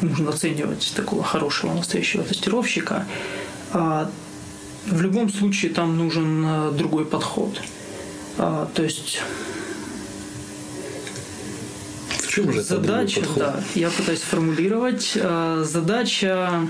нужно 0.02 0.30
оценивать 0.30 0.92
такого 0.94 1.22
хорошего 1.22 1.72
настоящего 1.72 2.24
тестировщика. 2.24 3.06
А 3.72 4.10
в 4.86 5.00
любом 5.00 5.32
случае 5.32 5.72
там 5.72 5.96
нужен 5.96 6.44
э, 6.46 6.72
другой 6.72 7.06
подход. 7.06 7.60
То 8.36 8.82
есть 8.82 9.20
чем 12.34 12.52
же 12.52 12.62
задача, 12.62 13.20
это 13.20 13.34
да, 13.36 13.60
я 13.74 13.90
пытаюсь 13.90 14.20
сформулировать. 14.20 15.12
Э, 15.14 15.62
задача 15.64 16.66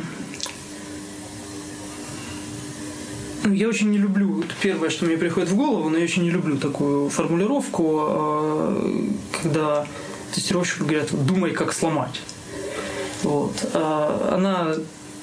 ну, 3.44 3.52
я 3.52 3.68
очень 3.68 3.90
не 3.90 3.98
люблю, 3.98 4.40
это 4.40 4.52
первое, 4.60 4.90
что 4.90 5.06
мне 5.06 5.16
приходит 5.16 5.48
в 5.48 5.56
голову, 5.56 5.88
но 5.88 5.96
я 5.96 6.04
очень 6.04 6.22
не 6.22 6.30
люблю 6.30 6.58
такую 6.58 7.08
формулировку, 7.08 8.06
э, 8.08 9.08
когда 9.42 9.86
тестировщику 10.34 10.84
говорят, 10.84 11.08
думай, 11.26 11.52
как 11.52 11.72
сломать. 11.72 12.20
Вот. 13.22 13.70
А 13.72 14.34
она 14.34 14.74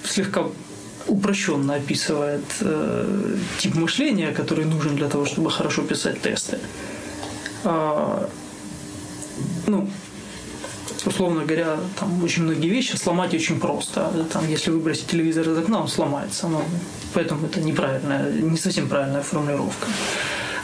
слегка 0.03 0.45
упрощенно 1.07 1.75
описывает 1.75 2.45
э, 2.61 3.37
тип 3.59 3.75
мышления, 3.75 4.31
который 4.31 4.65
нужен 4.65 4.95
для 4.95 5.07
того, 5.07 5.25
чтобы 5.25 5.51
хорошо 5.51 5.83
писать 5.83 6.19
тесты. 6.21 6.57
Ну, 9.67 9.87
условно 11.05 11.45
говоря, 11.45 11.77
там 11.99 12.23
очень 12.23 12.43
многие 12.43 12.69
вещи 12.69 12.95
сломать 12.95 13.33
очень 13.33 13.59
просто. 13.59 14.27
Там, 14.31 14.47
если 14.47 14.71
выбросить 14.71 15.07
телевизор 15.07 15.49
из 15.49 15.57
окна, 15.57 15.81
он 15.81 15.87
сломается. 15.87 16.47
Но, 16.47 16.63
поэтому 17.13 17.47
это 17.47 17.61
неправильная, 17.61 18.31
не 18.31 18.57
совсем 18.57 18.87
правильная 18.87 19.21
формулировка. 19.21 19.87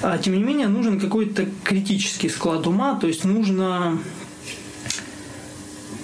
А, 0.02 0.18
тем 0.18 0.34
не 0.34 0.44
менее, 0.44 0.68
нужен 0.68 1.00
какой-то 1.00 1.48
критический 1.64 2.30
склад 2.30 2.68
ума, 2.68 2.96
то 3.00 3.08
есть 3.08 3.26
нужно 3.26 4.00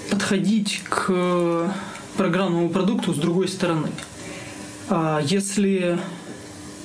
подходить 0.10 0.82
к 0.90 1.72
программному 2.18 2.70
продукту 2.70 3.14
с 3.14 3.18
другой 3.18 3.48
стороны. 3.48 3.90
А 4.90 5.22
если 5.24 6.00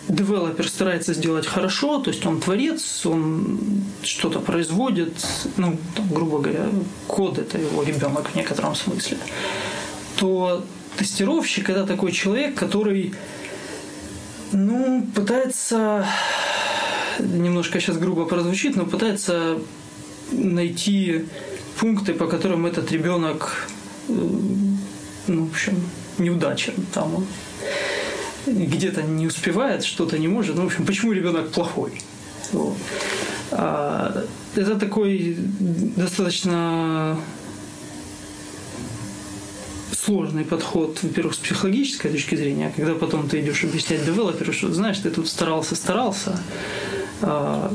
девелопер 0.08 0.68
старается 0.68 1.14
сделать 1.14 1.46
хорошо, 1.46 2.00
то 2.00 2.10
есть 2.10 2.24
он 2.26 2.40
творец, 2.40 3.04
он 3.06 3.58
что-то 4.02 4.40
производит, 4.40 5.14
ну, 5.56 5.76
там, 5.94 6.08
грубо 6.08 6.38
говоря, 6.38 6.66
код 7.06 7.38
это 7.38 7.58
его 7.58 7.82
ребенок 7.82 8.30
в 8.30 8.34
некотором 8.34 8.74
смысле, 8.74 9.18
то 10.16 10.64
тестировщик 10.96 11.70
это 11.70 11.86
такой 11.86 12.12
человек, 12.12 12.54
который 12.54 13.14
ну, 14.52 15.06
пытается 15.14 16.06
немножко 17.18 17.80
сейчас 17.80 17.98
грубо 17.98 18.24
прозвучит, 18.24 18.76
но 18.76 18.86
пытается 18.86 19.58
найти 20.30 21.26
пункты, 21.78 22.14
по 22.14 22.26
которым 22.26 22.66
этот 22.66 22.90
ребенок, 22.92 23.68
э, 24.08 24.12
ну, 25.26 25.44
в 25.46 25.50
общем, 25.50 25.80
неудачен. 26.18 26.74
Там 26.92 27.16
он 27.16 27.26
где-то 28.52 29.02
не 29.02 29.26
успевает, 29.26 29.84
что-то 29.84 30.18
не 30.18 30.28
может. 30.28 30.56
Ну, 30.56 30.62
в 30.62 30.66
общем, 30.66 30.86
почему 30.86 31.12
ребенок 31.12 31.50
плохой? 31.50 32.02
Вот. 32.52 32.76
А, 33.50 34.24
это 34.54 34.76
такой 34.76 35.36
достаточно 35.96 37.18
сложный 39.92 40.44
подход, 40.44 40.98
во-первых, 41.02 41.34
с 41.34 41.38
психологической 41.38 42.10
точки 42.10 42.34
зрения, 42.34 42.72
когда 42.74 42.94
потом 42.94 43.28
ты 43.28 43.40
идешь 43.40 43.64
объяснять 43.64 44.04
девелоперу, 44.06 44.52
что, 44.52 44.72
знаешь, 44.72 44.98
ты 44.98 45.10
тут 45.10 45.28
старался, 45.28 45.76
старался, 45.76 46.40
а, 47.20 47.72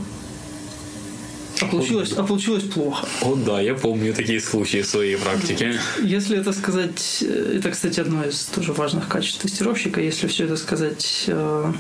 а 1.64 1.72
получилось, 1.72 2.14
а 2.18 2.24
получилось 2.24 2.64
плохо. 2.64 3.08
О, 3.22 3.36
да, 3.36 3.62
я 3.62 3.76
помню 3.76 4.14
такие 4.14 4.40
случаи 4.40 4.82
в 4.82 4.88
своей 4.88 5.18
практике. 5.18 5.80
Если 6.02 6.38
это 6.38 6.54
сказать, 6.54 7.20
э, 7.22 7.58
это, 7.58 7.72
кстати, 7.72 8.00
одно 8.00 8.24
из 8.24 8.46
тоже 8.46 8.74
важных 8.74 9.08
качеств 9.08 9.42
тестировщика, 9.42 10.02
если 10.02 10.28
все 10.28 10.46
это 10.46 10.58
сказать 10.58 11.26
э, 11.28 11.74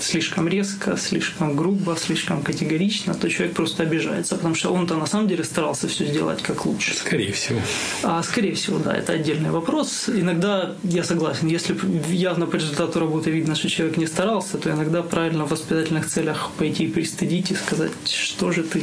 слишком 0.00 0.48
резко, 0.48 0.96
слишком 0.96 1.56
грубо, 1.56 1.96
слишком 1.96 2.42
категорично, 2.42 3.14
то 3.14 3.28
человек 3.28 3.54
просто 3.54 3.82
обижается, 3.82 4.36
потому 4.36 4.54
что 4.54 4.72
он-то 4.72 4.96
на 4.96 5.06
самом 5.06 5.28
деле 5.28 5.44
старался 5.44 5.88
все 5.88 6.06
сделать 6.06 6.42
как 6.42 6.66
лучше. 6.66 6.94
Скорее 6.94 7.32
всего. 7.32 7.60
А 8.02 8.22
скорее 8.22 8.54
всего, 8.54 8.78
да, 8.78 8.94
это 8.94 9.12
отдельный 9.12 9.50
вопрос. 9.50 10.08
Иногда 10.08 10.74
я 10.82 11.04
согласен, 11.04 11.48
если 11.48 11.76
явно 12.10 12.46
по 12.46 12.56
результату 12.56 13.00
работы 13.00 13.30
видно, 13.30 13.54
что 13.54 13.68
человек 13.68 13.96
не 13.96 14.06
старался, 14.06 14.58
то 14.58 14.70
иногда 14.70 15.02
правильно 15.02 15.44
в 15.44 15.50
воспитательных 15.50 16.06
целях 16.06 16.50
пойти 16.58 16.84
и 16.84 16.88
пристыдить 16.88 17.50
и 17.50 17.54
сказать, 17.54 17.92
что 18.04 18.52
же 18.52 18.62
ты 18.62 18.82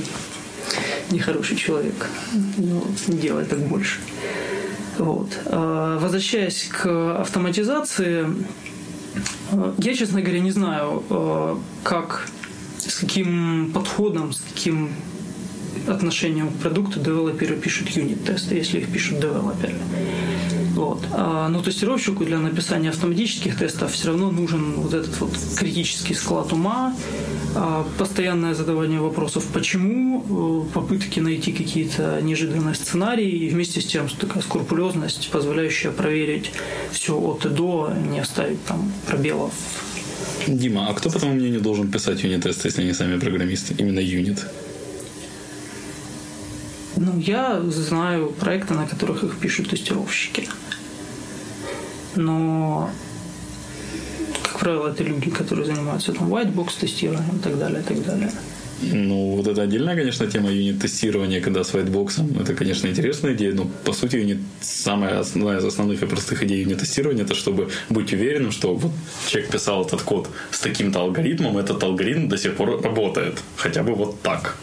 нехороший 1.11 1.57
человек, 1.57 2.09
ну, 2.57 2.83
не 3.07 3.17
делай 3.17 3.45
так 3.45 3.59
больше. 3.59 3.99
Вот. 4.97 5.29
А, 5.45 5.99
возвращаясь 5.99 6.69
к 6.71 7.19
автоматизации, 7.19 8.27
я, 9.77 9.95
честно 9.95 10.21
говоря, 10.21 10.39
не 10.39 10.51
знаю, 10.51 11.03
э, 11.09 11.55
как, 11.83 12.27
с 12.77 12.99
каким 12.99 13.71
подходом, 13.73 14.33
с 14.33 14.41
каким 14.41 14.89
отношением 15.87 16.49
к 16.49 16.55
продукту 16.55 16.99
девелоперы 16.99 17.55
пишут 17.55 17.89
юнит-тесты, 17.89 18.55
если 18.55 18.79
их 18.79 18.91
пишут 18.91 19.19
девелоперы. 19.19 19.75
Вот. 20.75 20.99
А, 21.13 21.47
но 21.47 21.61
тестировщику 21.61 22.25
для 22.25 22.37
написания 22.37 22.89
автоматических 22.89 23.57
тестов 23.57 23.93
все 23.93 24.09
равно 24.09 24.29
нужен 24.29 24.73
вот 24.73 24.93
этот 24.93 25.17
вот 25.21 25.31
критический 25.57 26.13
склад 26.13 26.51
ума, 26.51 26.93
а, 27.55 27.87
постоянное 27.97 28.53
задавание 28.53 28.99
вопросов 28.99 29.47
«почему?», 29.53 30.65
э, 30.67 30.73
попытки 30.73 31.21
найти 31.21 31.53
какие-то 31.53 32.19
неожиданные 32.21 32.75
сценарии 32.75 33.29
и 33.29 33.49
вместе 33.49 33.79
с 33.79 33.85
тем 33.85 34.09
такая 34.09 34.43
скрупулезность, 34.43 35.29
позволяющая 35.31 35.91
проверить 35.91 36.51
все 36.91 37.17
от 37.17 37.45
и 37.45 37.49
до, 37.49 37.93
не 38.11 38.19
оставить 38.19 38.63
там 38.65 38.91
пробелов. 39.07 39.53
Дима, 40.45 40.89
а 40.89 40.93
кто, 40.93 41.09
по 41.09 41.19
твоему 41.19 41.37
мнению, 41.39 41.61
должен 41.61 41.89
писать 41.89 42.21
юнит-тесты, 42.23 42.67
если 42.67 42.81
они 42.81 42.91
сами 42.91 43.17
программисты? 43.17 43.73
Именно 43.77 43.99
юнит? 43.99 44.45
Ну, 46.97 47.17
я 47.17 47.61
знаю 47.61 48.29
проекты, 48.29 48.73
на 48.73 48.85
которых 48.85 49.23
их 49.23 49.37
пишут 49.37 49.69
тестировщики 49.69 50.49
но 52.15 52.89
как 54.43 54.59
правило, 54.59 54.87
это 54.87 55.03
люди, 55.03 55.29
которые 55.29 55.65
занимаются 55.65 56.13
там 56.13 56.33
whitebox 56.33 56.79
тестированием 56.79 57.37
и 57.37 57.39
так 57.39 57.57
далее, 57.57 57.81
и 57.81 57.83
так 57.83 58.05
далее. 58.05 58.31
Ну, 58.81 59.35
вот 59.35 59.47
это 59.47 59.61
отдельная, 59.61 59.95
конечно, 59.95 60.27
тема 60.27 60.51
юнит-тестирования, 60.51 61.41
когда 61.41 61.63
с 61.63 61.73
whitebox. 61.73 62.41
Это, 62.41 62.53
конечно, 62.53 62.87
интересная 62.87 63.33
идея, 63.33 63.53
но, 63.53 63.69
по 63.83 63.93
сути, 63.93 64.17
юнит, 64.17 64.39
самая 64.61 65.19
одна 65.19 65.57
из 65.57 65.65
основных 65.65 66.03
и 66.03 66.05
простых 66.05 66.43
идей 66.43 66.63
юнит-тестирования, 66.63 67.23
это 67.23 67.35
чтобы 67.35 67.69
быть 67.89 68.13
уверенным, 68.13 68.51
что 68.51 68.75
вот 68.75 68.91
человек 69.27 69.51
писал 69.51 69.85
этот 69.85 70.01
код 70.01 70.29
с 70.51 70.59
таким-то 70.59 70.99
алгоритмом, 70.99 71.57
этот 71.57 71.83
алгоритм 71.83 72.27
до 72.27 72.37
сих 72.37 72.55
пор 72.55 72.81
работает. 72.81 73.39
Хотя 73.57 73.83
бы 73.83 73.95
вот 73.95 74.21
так 74.21 74.57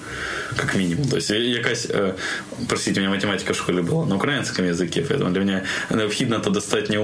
как 0.56 0.74
минимум. 0.74 1.08
То 1.08 1.16
есть 1.16 1.30
якась, 1.30 1.86
э, 1.88 2.14
простите, 2.68 3.00
у 3.00 3.02
меня 3.02 3.10
математика 3.10 3.54
в 3.54 3.56
школе 3.56 3.82
была 3.82 4.04
на 4.04 4.16
украинском 4.16 4.66
языке, 4.66 5.04
поэтому 5.08 5.30
для 5.30 5.40
меня 5.40 5.62
необходимо 5.90 6.36
это 6.36 6.50
достать 6.50 6.90
не. 6.90 6.98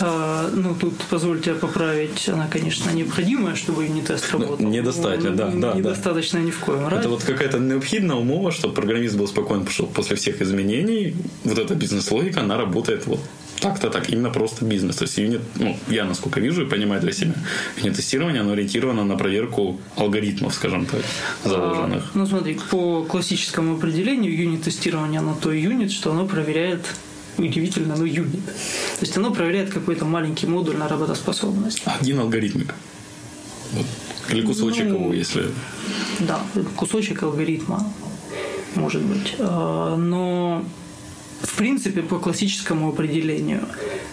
А, 0.00 0.50
ну, 0.54 0.74
тут, 0.74 0.94
позвольте 1.10 1.54
поправить, 1.54 2.28
она, 2.28 2.46
конечно, 2.48 2.90
необходимая, 2.90 3.54
чтобы 3.54 3.84
юнит-тест 3.84 4.28
ну, 4.32 4.38
работал. 4.38 4.64
Ну, 4.64 4.70
недостаточно, 4.70 5.30
да, 5.30 5.50
да. 5.50 5.74
Недостаточно 5.74 6.38
да. 6.38 6.44
ни 6.46 6.50
в 6.50 6.58
коем 6.58 6.88
разе. 6.88 7.00
Это 7.00 7.08
вот 7.10 7.22
какая-то 7.22 7.58
необходимая 7.58 8.18
умова, 8.18 8.50
чтобы 8.50 8.74
программист 8.74 9.16
был 9.16 9.28
спокоен, 9.28 9.60
потому 9.60 9.74
что 9.74 9.86
после 9.86 10.16
всех 10.16 10.40
изменений 10.40 11.14
вот 11.44 11.58
эта 11.58 11.74
бизнес-логика, 11.74 12.40
она 12.40 12.56
работает 12.56 13.06
вот 13.06 13.20
так-то 13.60 13.90
так, 13.90 14.08
именно 14.08 14.30
просто 14.30 14.64
бизнес. 14.64 14.96
То 14.96 15.04
есть 15.04 15.18
юнит, 15.18 15.42
ну, 15.56 15.76
я 15.88 16.04
насколько 16.04 16.40
вижу 16.40 16.64
и 16.64 16.68
понимаю 16.68 17.02
для 17.02 17.12
себя, 17.12 17.34
юнит-тестирование, 17.76 18.40
оно 18.40 18.52
ориентировано 18.52 19.04
на 19.04 19.16
проверку 19.16 19.78
алгоритмов, 19.96 20.54
скажем 20.54 20.86
так, 20.86 21.02
заложенных. 21.44 22.04
А, 22.14 22.18
ну, 22.18 22.26
смотри, 22.26 22.58
по 22.70 23.04
классическому 23.04 23.76
определению 23.76 24.34
юнит-тестирование, 24.34 25.20
оно 25.20 25.34
то 25.34 25.52
юнит, 25.52 25.92
что 25.92 26.12
оно 26.12 26.26
проверяет 26.26 26.86
удивительно, 27.38 27.96
но 27.96 28.04
юнит. 28.04 28.44
То 28.44 29.00
есть 29.00 29.16
оно 29.16 29.32
проверяет 29.32 29.70
какой-то 29.70 30.04
маленький 30.04 30.46
модуль 30.46 30.76
на 30.76 30.88
работоспособность. 30.88 31.82
Один 31.84 32.20
алгоритмик. 32.20 32.74
Вот. 33.72 33.86
Или 34.30 34.42
кусочек 34.42 34.86
ну, 34.86 34.94
его, 34.94 35.12
если... 35.12 35.46
Да, 36.20 36.40
кусочек 36.76 37.22
алгоритма, 37.22 37.92
может 38.74 39.02
быть. 39.02 39.34
А, 39.38 39.96
но, 39.96 40.64
в 41.42 41.56
принципе, 41.56 42.02
по 42.02 42.18
классическому 42.18 42.88
определению 42.88 43.66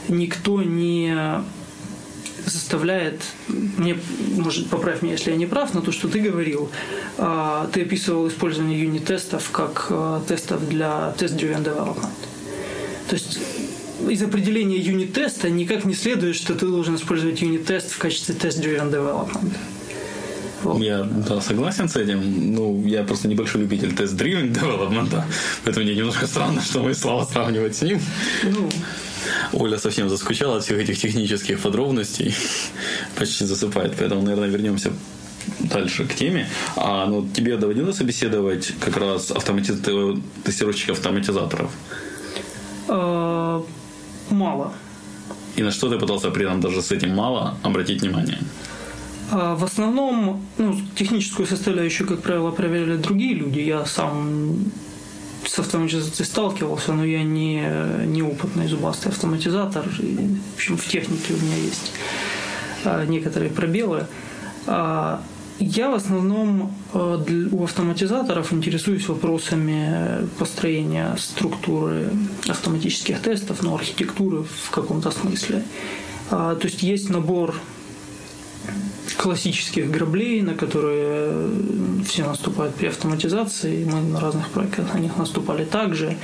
никто 0.08 0.64
не 0.64 1.44
заставляет, 2.46 3.22
мне, 3.48 3.98
может, 4.36 4.70
поправь 4.70 5.02
меня, 5.02 5.14
если 5.14 5.32
я 5.32 5.38
не 5.38 5.46
прав, 5.46 5.74
но 5.74 5.82
то, 5.82 5.92
что 5.92 6.08
ты 6.08 6.20
говорил, 6.20 6.70
а, 7.18 7.70
ты 7.74 7.82
описывал 7.82 8.28
использование 8.28 8.80
юнит-тестов 8.80 9.50
как 9.52 9.88
а, 9.90 10.22
тестов 10.28 10.68
для 10.68 11.14
test-driven 11.18 11.64
development. 11.64 12.10
То 13.10 13.16
есть 13.16 13.40
из 14.10 14.22
определения 14.22 14.78
юнит-теста 14.78 15.50
никак 15.50 15.86
не 15.86 15.96
следует, 15.96 16.36
что 16.36 16.54
ты 16.54 16.66
должен 16.66 16.96
использовать 16.96 17.42
юнит-тест 17.42 17.92
в 17.92 17.98
качестве 17.98 18.36
тест-driven 18.36 18.92
development. 18.92 19.54
Вот. 20.64 20.82
Я 20.82 21.04
да, 21.04 21.40
согласен 21.40 21.88
с 21.88 21.96
этим. 21.96 22.54
Ну, 22.54 22.86
я 22.86 23.04
просто 23.04 23.28
небольшой 23.28 23.62
любитель 23.62 23.94
тест-driven 23.94 24.54
development, 24.54 25.24
поэтому 25.64 25.86
мне 25.86 25.96
немножко 25.96 26.28
странно, 26.28 26.62
что 26.62 26.82
мои 26.82 26.94
слова 26.94 27.26
сравнивать 27.26 27.76
с 27.76 27.82
ним. 27.84 28.02
Ну, 28.44 28.70
Оля 29.54 29.78
совсем 29.78 30.10
заскучала 30.10 30.58
от 30.58 30.64
всех 30.64 30.80
этих 30.80 31.00
технических 31.00 31.60
подробностей. 31.60 32.36
Почти 33.16 33.46
засыпает. 33.46 33.96
Поэтому, 33.98 34.22
наверное, 34.22 34.50
вернемся 34.50 34.92
дальше 35.60 36.06
к 36.06 36.14
теме. 36.14 36.50
А 36.76 37.06
ну, 37.06 37.28
тебе 37.28 37.58
доводилось 37.58 37.98
собеседовать 37.98 38.74
как 38.80 38.98
раз 38.98 39.32
автоматиз... 39.32 39.78
тестировщиков 40.44 40.98
автоматизаторов? 40.98 41.72
Э, 42.88 43.62
мало. 44.30 44.74
И 45.56 45.64
на 45.64 45.72
что 45.72 45.90
ты 45.90 45.98
пытался 45.98 46.30
при 46.32 46.46
этом 46.46 46.62
даже 46.62 46.82
с 46.82 46.92
этим 46.92 47.16
мало 47.16 47.56
обратить 47.64 48.02
внимание? 48.02 48.40
Э, 49.32 49.56
в 49.56 49.64
основном 49.64 50.46
ну, 50.58 50.76
техническую 50.96 51.48
составляющую, 51.48 52.08
как 52.08 52.22
правило, 52.22 52.52
проверяли 52.52 52.98
другие 52.98 53.34
люди. 53.34 53.60
Я 53.60 53.86
сам 53.86 54.72
с 55.46 55.60
автоматизацией 55.60 56.26
сталкивался, 56.26 56.94
но 56.94 57.06
я 57.06 57.24
не, 57.24 57.64
не 58.06 58.22
опытный 58.22 58.68
зубастый 58.68 59.12
автоматизатор. 59.12 59.86
И, 60.00 60.38
в 60.54 60.56
общем, 60.56 60.78
в 60.78 60.86
технике 60.86 61.34
у 61.34 61.46
меня 61.46 61.58
есть 61.58 61.92
э, 62.84 63.06
некоторые 63.08 63.50
пробелы. 63.52 64.08
Я 65.60 65.90
в 65.90 65.96
основном 65.96 66.72
э, 66.94 67.48
у 67.52 67.64
автоматизаторов 67.64 68.54
интересуюсь 68.54 69.08
вопросами 69.08 70.28
построения 70.38 71.16
структуры 71.18 72.12
автоматических 72.48 73.20
тестов, 73.20 73.64
ну, 73.64 73.74
архитектуры 73.74 74.44
в 74.44 74.70
каком-то 74.70 75.10
смысле. 75.10 75.64
А, 76.30 76.56
то 76.56 76.68
есть 76.68 76.84
есть 76.84 77.10
набор 77.10 77.56
классических 79.18 79.90
граблей, 79.90 80.44
на 80.44 80.54
которые 80.54 81.50
все 82.06 82.24
наступают 82.24 82.76
при 82.76 82.88
автоматизации. 82.88 83.84
Мы 83.84 84.02
на 84.02 84.20
разных 84.20 84.50
проектах 84.50 84.94
на 84.94 85.00
них 85.00 85.18
наступали 85.18 85.66
также. 85.66 86.18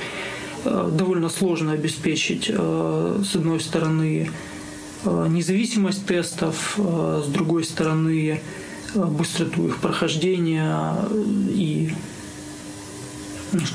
Э, 0.64 0.90
довольно 0.92 1.28
сложно 1.28 1.72
обеспечить, 1.72 2.52
э, 2.54 3.22
с 3.24 3.34
одной 3.34 3.58
стороны, 3.58 4.30
независимость 5.04 6.06
тестов, 6.06 6.78
с 6.78 7.26
другой 7.26 7.64
стороны, 7.64 8.40
быстроту 8.94 9.68
их 9.68 9.78
прохождения 9.78 10.94
и 11.50 11.90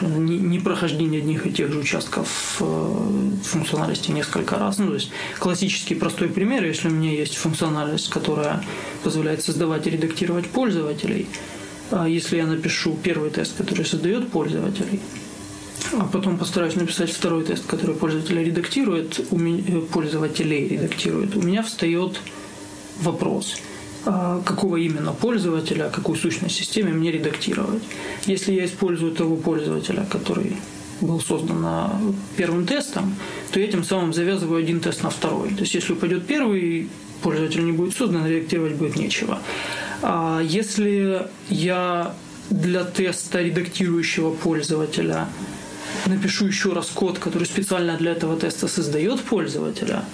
ну, 0.01 0.17
не 0.17 0.60
прохождение 0.60 1.21
одних 1.21 1.45
и 1.45 1.51
тех 1.51 1.71
же 1.71 1.79
участков 1.79 2.58
э, 2.60 3.32
функциональности 3.43 4.12
несколько 4.12 4.58
раз. 4.58 4.77
Ну, 4.77 4.88
то 4.88 4.95
есть 4.95 5.12
классический 5.39 5.95
простой 5.95 6.27
пример, 6.27 6.65
если 6.65 6.89
у 6.89 6.91
меня 6.91 7.12
есть 7.12 7.38
функциональность, 7.38 8.10
которая 8.10 8.63
позволяет 9.03 9.41
создавать 9.41 9.88
и 9.88 9.91
редактировать 9.91 10.47
пользователей, 10.47 11.27
а 11.91 12.08
если 12.08 12.38
я 12.38 12.45
напишу 12.45 12.97
первый 13.01 13.29
тест, 13.29 13.55
который 13.58 13.86
создает 13.86 14.29
пользователей, 14.29 14.99
а 15.93 16.05
потом 16.12 16.38
постараюсь 16.38 16.75
написать 16.75 17.12
второй 17.12 17.45
тест, 17.45 17.65
который 17.65 17.95
пользователя 17.95 18.43
редактирует, 18.43 19.21
у 19.32 19.38
меня, 19.38 19.82
пользователей 19.93 20.67
редактирует, 20.67 21.36
у 21.36 21.41
меня 21.41 21.63
встает 21.63 22.19
вопрос– 23.01 23.55
какого 24.04 24.78
именно 24.78 25.14
пользователя, 25.14 25.90
какую 25.90 26.18
сущность 26.18 26.56
системе 26.56 26.94
мне 26.94 27.12
редактировать. 27.12 27.84
Если 28.26 28.54
я 28.54 28.66
использую 28.66 29.12
того 29.12 29.36
пользователя, 29.36 30.06
который 30.10 30.58
был 31.02 31.20
создан 31.22 31.66
первым 32.38 32.66
тестом, 32.66 33.16
то 33.52 33.60
я 33.60 33.68
тем 33.68 33.84
самым 33.84 34.14
завязываю 34.14 34.60
один 34.60 34.80
тест 34.80 35.04
на 35.04 35.10
второй. 35.10 35.50
То 35.50 35.62
есть 35.62 35.74
если 35.74 35.94
упадет 35.94 36.26
первый, 36.28 36.90
пользователь 37.22 37.64
не 37.64 37.72
будет 37.72 37.96
создан, 37.96 38.26
редактировать 38.26 38.76
будет 38.76 38.96
нечего. 38.96 39.40
А 40.02 40.42
если 40.42 41.28
я 41.50 42.14
для 42.50 42.84
теста 42.84 43.42
редактирующего 43.42 44.32
пользователя 44.32 45.28
напишу 46.06 46.48
еще 46.48 46.74
раз 46.74 46.88
код, 46.88 47.20
который 47.20 47.46
специально 47.46 47.98
для 47.98 48.12
этого 48.12 48.40
теста 48.40 48.68
создает 48.68 49.22
пользователя– 49.22 50.04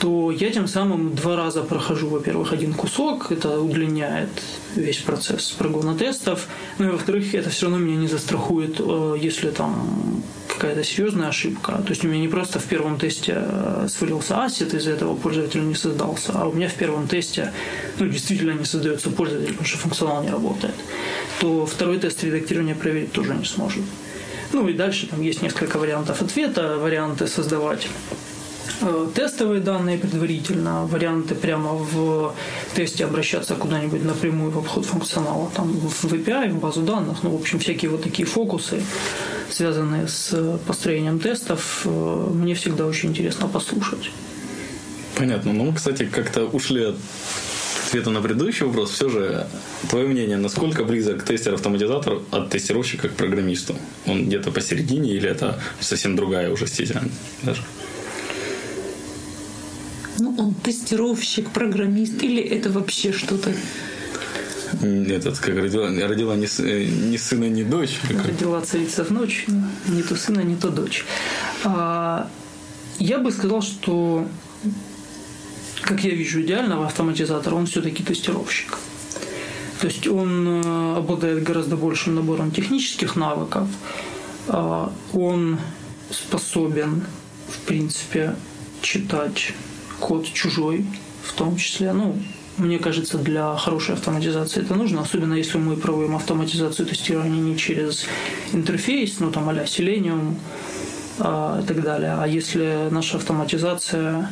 то 0.00 0.30
я 0.30 0.50
тем 0.50 0.66
самым 0.66 1.14
два 1.14 1.36
раза 1.36 1.62
прохожу, 1.62 2.08
во-первых, 2.08 2.54
один 2.54 2.72
кусок, 2.72 3.30
это 3.30 3.60
удлиняет 3.60 4.30
весь 4.74 4.98
процесс 4.98 5.50
прогона 5.50 5.94
тестов, 5.94 6.48
ну 6.78 6.88
и 6.88 6.90
во-вторых, 6.90 7.34
это 7.34 7.50
все 7.50 7.66
равно 7.66 7.78
меня 7.78 7.96
не 7.96 8.08
застрахует, 8.08 8.80
э, 8.80 9.16
если 9.20 9.50
там 9.50 10.22
какая-то 10.48 10.84
серьезная 10.84 11.28
ошибка. 11.28 11.72
То 11.72 11.90
есть 11.90 12.02
у 12.04 12.08
меня 12.08 12.20
не 12.20 12.28
просто 12.28 12.58
в 12.58 12.64
первом 12.64 12.98
тесте 12.98 13.34
э, 13.36 13.88
свалился 13.90 14.42
ассет, 14.42 14.72
из-за 14.72 14.92
этого 14.92 15.14
пользователь 15.14 15.66
не 15.66 15.74
создался, 15.74 16.32
а 16.34 16.48
у 16.48 16.52
меня 16.52 16.68
в 16.68 16.74
первом 16.74 17.06
тесте 17.06 17.52
ну, 17.98 18.06
действительно 18.06 18.52
не 18.52 18.64
создается 18.64 19.10
пользователь, 19.10 19.52
потому 19.52 19.66
что 19.66 19.78
функционал 19.78 20.22
не 20.22 20.30
работает. 20.30 20.74
То 21.40 21.66
второй 21.66 21.98
тест 21.98 22.24
редактирования 22.24 22.74
проверить 22.74 23.12
тоже 23.12 23.34
не 23.34 23.44
сможет. 23.44 23.84
Ну 24.52 24.66
и 24.66 24.72
дальше 24.72 25.06
там 25.06 25.20
есть 25.20 25.42
несколько 25.42 25.78
вариантов 25.78 26.22
ответа, 26.22 26.78
варианты 26.78 27.26
создавать 27.26 27.88
тестовые 29.14 29.60
данные 29.60 29.98
предварительно, 29.98 30.86
варианты 30.86 31.34
прямо 31.34 31.74
в 31.74 32.34
тесте 32.74 33.04
обращаться 33.04 33.54
куда-нибудь 33.54 34.04
напрямую 34.04 34.50
в 34.50 34.58
обход 34.58 34.86
функционала, 34.86 35.50
там 35.54 35.72
в 35.72 36.04
API, 36.12 36.50
в 36.50 36.60
базу 36.60 36.82
данных, 36.82 37.22
ну, 37.22 37.30
в 37.30 37.40
общем, 37.40 37.58
всякие 37.58 37.90
вот 37.90 38.02
такие 38.02 38.26
фокусы, 38.26 38.82
связанные 39.50 40.08
с 40.08 40.58
построением 40.66 41.18
тестов, 41.18 41.82
э, 41.84 42.28
мне 42.34 42.54
всегда 42.54 42.86
очень 42.86 43.10
интересно 43.10 43.48
послушать. 43.48 44.10
Понятно. 45.16 45.52
Ну, 45.52 45.64
мы, 45.64 45.74
кстати, 45.74 46.06
как-то 46.06 46.46
ушли 46.46 46.84
от 46.84 46.96
ответа 47.90 48.10
на 48.10 48.22
предыдущий 48.22 48.66
вопрос. 48.66 48.92
Все 48.92 49.08
же, 49.08 49.46
твое 49.88 50.06
мнение, 50.06 50.36
насколько 50.36 50.84
близок 50.84 51.24
тестер-автоматизатор 51.24 52.20
от 52.30 52.48
тестировщика 52.50 53.08
к 53.08 53.14
программисту? 53.14 53.74
Он 54.06 54.26
где-то 54.26 54.52
посередине 54.52 55.10
или 55.10 55.28
это 55.28 55.60
совсем 55.80 56.14
другая 56.14 56.50
уже 56.50 56.68
стезя? 56.68 57.02
Даже? 57.42 57.62
Ну, 60.18 60.34
он 60.38 60.54
тестировщик, 60.54 61.50
программист 61.50 62.22
или 62.22 62.42
это 62.42 62.70
вообще 62.70 63.12
что-то 63.12 63.52
этот, 64.82 65.38
как 65.38 65.56
родила, 65.56 65.88
родила 65.88 66.36
ни, 66.36 66.46
ни 67.10 67.16
сына, 67.16 67.44
ни 67.48 67.64
дочь. 67.64 67.98
Родила 68.24 68.60
царица 68.60 69.04
в 69.04 69.10
ночь, 69.10 69.46
не 69.88 70.02
то 70.02 70.16
сына, 70.16 70.40
не 70.40 70.54
то 70.56 70.70
дочь. 70.70 71.04
А, 71.64 72.30
я 72.98 73.18
бы 73.18 73.32
сказал, 73.32 73.62
что 73.62 74.28
как 75.82 76.04
я 76.04 76.10
вижу, 76.10 76.40
идеального 76.42 76.86
автоматизатора, 76.86 77.54
он 77.54 77.66
все-таки 77.66 78.02
тестировщик. 78.02 78.78
То 79.80 79.86
есть 79.86 80.06
он 80.06 80.62
э, 80.62 80.96
обладает 80.98 81.42
гораздо 81.42 81.76
большим 81.76 82.14
набором 82.14 82.50
технических 82.50 83.16
навыков. 83.16 83.66
А, 84.48 84.92
он 85.12 85.58
способен, 86.10 87.02
в 87.48 87.58
принципе, 87.66 88.34
читать 88.82 89.52
код 90.00 90.26
чужой, 90.32 90.84
в 91.22 91.32
том 91.34 91.56
числе. 91.56 91.92
Ну, 91.92 92.16
мне 92.56 92.78
кажется, 92.78 93.18
для 93.18 93.56
хорошей 93.56 93.94
автоматизации 93.94 94.62
это 94.62 94.74
нужно, 94.74 95.00
особенно 95.00 95.34
если 95.34 95.58
мы 95.58 95.76
проводим 95.76 96.16
автоматизацию 96.16 96.86
тестирования 96.86 97.40
не 97.40 97.56
через 97.56 98.06
интерфейс, 98.52 99.20
ну 99.20 99.30
там 99.30 99.48
а-ля 99.48 99.64
Selenium 99.64 100.34
а, 101.18 101.60
и 101.62 101.66
так 101.66 101.82
далее, 101.82 102.16
а 102.18 102.26
если 102.26 102.88
наша 102.90 103.16
автоматизация 103.16 104.30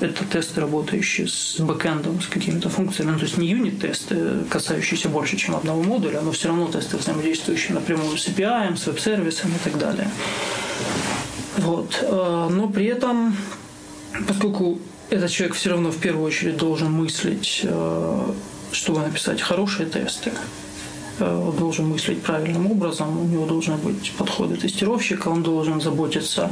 это 0.00 0.24
тесты, 0.24 0.60
работающие 0.60 1.26
с 1.26 1.58
бэкэндом, 1.58 2.20
с 2.20 2.26
какими-то 2.26 2.68
функциями. 2.68 3.12
Ну, 3.12 3.18
то 3.18 3.24
есть 3.24 3.38
не 3.38 3.48
юнит-тесты, 3.48 4.44
касающиеся 4.50 5.08
больше, 5.08 5.36
чем 5.36 5.56
одного 5.56 5.82
модуля, 5.82 6.20
но 6.20 6.32
все 6.32 6.48
равно 6.48 6.68
тесты, 6.68 6.98
взаимодействующие 6.98 7.74
напрямую 7.74 8.16
с 8.18 8.28
API, 8.28 8.76
с 8.76 8.86
веб-сервисом 8.86 9.52
и 9.52 9.58
так 9.64 9.78
далее. 9.78 10.10
Вот. 11.58 11.98
А, 12.02 12.50
но 12.50 12.68
при 12.68 12.86
этом, 12.86 13.34
поскольку 14.28 14.78
этот 15.10 15.30
человек 15.30 15.56
все 15.56 15.70
равно 15.70 15.90
в 15.90 15.98
первую 15.98 16.24
очередь 16.26 16.56
должен 16.56 16.92
мыслить, 16.92 17.60
э, 17.62 18.32
чтобы 18.72 19.00
написать 19.00 19.40
хорошие 19.40 19.88
тесты. 19.88 20.32
Э, 21.18 21.48
он 21.48 21.56
должен 21.56 21.88
мыслить 21.88 22.22
правильным 22.22 22.70
образом, 22.70 23.18
у 23.20 23.24
него 23.24 23.46
должны 23.46 23.76
быть 23.76 24.12
подходы 24.12 24.56
тестировщика, 24.56 25.28
он 25.28 25.42
должен 25.42 25.80
заботиться 25.80 26.50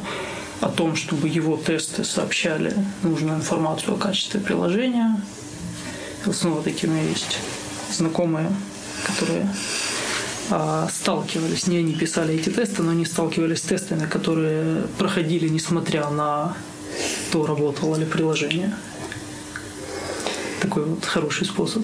о 0.60 0.68
том, 0.68 0.96
чтобы 0.96 1.28
его 1.28 1.56
тесты 1.56 2.04
сообщали 2.04 2.74
нужную 3.02 3.36
информацию 3.36 3.94
о 3.94 3.98
качестве 3.98 4.40
приложения. 4.40 5.20
Снова 6.32 6.62
такими 6.62 7.00
есть 7.10 7.38
знакомые, 7.92 8.50
которые 9.04 9.46
а, 10.50 10.88
сталкивались, 10.90 11.66
не 11.66 11.78
они 11.78 11.92
писали 11.92 12.34
эти 12.34 12.48
тесты, 12.48 12.82
но 12.82 12.92
они 12.92 13.04
сталкивались 13.04 13.58
с 13.58 13.62
тестами, 13.62 14.06
которые 14.06 14.82
проходили 14.98 15.48
несмотря 15.48 16.08
на 16.08 16.56
то, 17.33 17.46
работало 17.46 17.96
ли 17.96 18.04
приложение. 18.04 18.74
Такой 20.61 20.85
вот 20.85 21.04
хороший 21.04 21.46
способ 21.46 21.83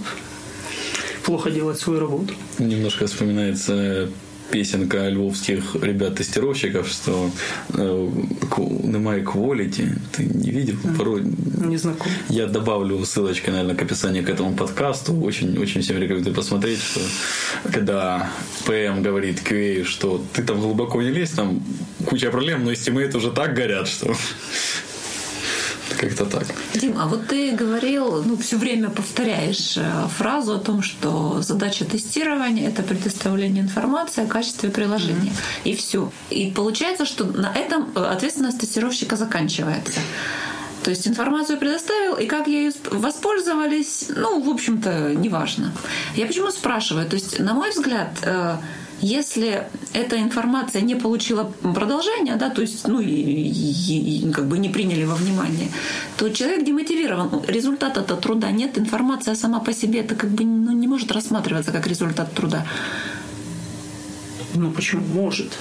плохо 1.24 1.50
делать 1.50 1.78
свою 1.78 2.00
работу. 2.00 2.34
Немножко 2.58 3.06
вспоминается 3.06 4.08
песенка 4.50 5.08
львовских 5.08 5.76
ребят-тестировщиков, 5.82 6.88
что 6.88 7.30
э, 7.74 8.08
немає 8.84 9.22
quality, 9.22 9.96
ты 10.10 10.24
не 10.24 10.50
видел? 10.50 10.76
Порой... 10.98 11.22
Не 11.68 11.78
знаком. 11.78 12.12
Я 12.28 12.46
добавлю 12.46 13.04
ссылочкой, 13.04 13.52
наверное, 13.52 13.76
к 13.76 13.82
описанию 13.82 14.24
к 14.24 14.28
этому 14.28 14.56
подкасту. 14.56 15.14
Очень, 15.22 15.58
очень 15.58 15.82
всем 15.82 15.98
рекомендую 15.98 16.34
посмотреть, 16.34 16.80
что 16.82 17.00
когда 17.72 18.28
PM 18.66 19.02
говорит 19.02 19.42
QA, 19.50 19.84
что 19.84 20.20
ты 20.32 20.42
там 20.42 20.60
глубоко 20.60 21.02
не 21.02 21.10
лезь, 21.10 21.30
там 21.30 21.62
куча 22.06 22.30
проблем, 22.30 22.64
но 22.64 22.72
estimate 22.72 23.14
уже 23.14 23.30
так 23.30 23.54
горят, 23.54 23.88
что 23.88 24.14
как-то 26.00 26.24
так. 26.24 26.46
Дим, 26.74 26.96
а 26.98 27.06
вот 27.06 27.26
ты 27.26 27.52
говорил, 27.52 28.22
ну, 28.24 28.36
все 28.36 28.56
время 28.56 28.88
повторяешь 28.88 29.76
э, 29.76 30.08
фразу 30.16 30.54
о 30.54 30.58
том, 30.58 30.82
что 30.82 31.42
задача 31.42 31.84
тестирования— 31.84 32.68
это 32.70 32.82
предоставление 32.82 33.62
информации 33.62 34.24
о 34.24 34.26
качестве 34.26 34.70
приложения. 34.70 35.30
Mm-hmm. 35.30 35.70
И 35.70 35.74
все. 35.74 36.10
И 36.30 36.50
получается, 36.56 37.04
что 37.04 37.24
на 37.24 37.52
этом 37.52 37.90
э, 37.94 38.00
ответственность 38.00 38.60
тестировщика 38.60 39.16
заканчивается. 39.16 40.00
То 40.82 40.90
есть 40.90 41.06
информацию 41.06 41.58
предоставил, 41.58 42.16
и 42.16 42.26
как 42.26 42.48
ею 42.48 42.72
воспользовались, 42.90 44.06
ну, 44.16 44.40
в 44.40 44.48
общем-то, 44.48 45.14
неважно. 45.14 45.72
Я 46.16 46.26
почему 46.26 46.50
спрашиваю? 46.50 47.06
То 47.06 47.16
есть, 47.16 47.38
на 47.38 47.52
мой 47.52 47.70
взгляд, 47.70 48.08
э, 48.22 48.56
если 49.00 49.64
эта 49.92 50.20
информация 50.20 50.82
не 50.82 50.94
получила 50.94 51.44
продолжения, 51.62 52.36
да, 52.36 52.50
то 52.50 52.60
есть, 52.62 52.86
ну, 52.86 53.00
и, 53.00 53.06
и, 53.06 54.28
и 54.28 54.32
как 54.32 54.46
бы 54.46 54.58
не 54.58 54.68
приняли 54.68 55.04
во 55.04 55.14
внимание, 55.14 55.68
то 56.16 56.28
человек 56.28 56.64
демотивирован. 56.64 57.42
Результата-то 57.46 58.16
труда 58.16 58.50
нет, 58.50 58.78
информация 58.78 59.34
сама 59.34 59.60
по 59.60 59.72
себе 59.72 60.00
это 60.00 60.14
как 60.14 60.30
бы 60.30 60.44
ну, 60.44 60.72
не 60.72 60.86
может 60.86 61.12
рассматриваться 61.12 61.72
как 61.72 61.86
результат 61.86 62.34
труда. 62.34 62.66
Ну 64.54 64.70
почему 64.72 65.02
может? 65.14 65.52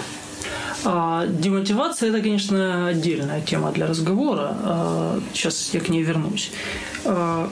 А, 0.85 1.25
демотивация 1.27 2.09
это, 2.09 2.21
конечно, 2.21 2.87
отдельная 2.87 3.41
тема 3.41 3.71
для 3.71 3.87
разговора. 3.87 4.49
А, 4.63 5.19
сейчас 5.33 5.69
я 5.73 5.79
к 5.79 5.89
ней 5.89 6.03
вернусь. 6.03 6.51
А, 7.05 7.49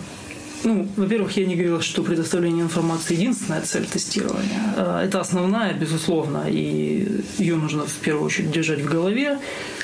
ну, 0.63 0.87
во-первых, 0.97 1.37
я 1.37 1.45
не 1.45 1.55
говорил, 1.55 1.81
что 1.81 2.03
предоставление 2.03 2.63
информации 2.63 3.15
единственная 3.15 3.61
цель 3.61 3.85
тестирования. 3.85 4.73
А, 4.75 5.03
это 5.03 5.19
основная, 5.19 5.73
безусловно, 5.73 6.45
и 6.47 7.21
ее 7.37 7.55
нужно 7.55 7.85
в 7.85 7.93
первую 7.95 8.25
очередь 8.25 8.51
держать 8.51 8.81
в 8.81 8.85
голове. 8.85 9.39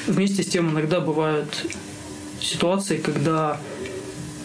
Вместе 0.07 0.43
с 0.43 0.47
тем 0.47 0.71
иногда 0.71 0.99
бывают 0.99 1.65
ситуации, 2.41 2.97
когда 2.97 3.57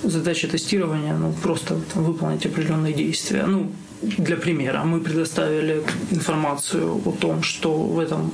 задача 0.03 0.49
тестирования 0.49 1.15
ну, 1.15 1.33
просто 1.43 1.77
там, 1.93 2.05
выполнить 2.05 2.47
определенные 2.47 2.93
действия. 2.93 3.45
Ну, 3.47 3.73
для 4.03 4.37
примера, 4.37 4.85
мы 4.85 5.01
предоставили 5.01 5.83
информацию 6.11 7.01
о 7.05 7.13
том, 7.13 7.43
что 7.43 7.77
в 7.77 7.99
этом 7.99 8.33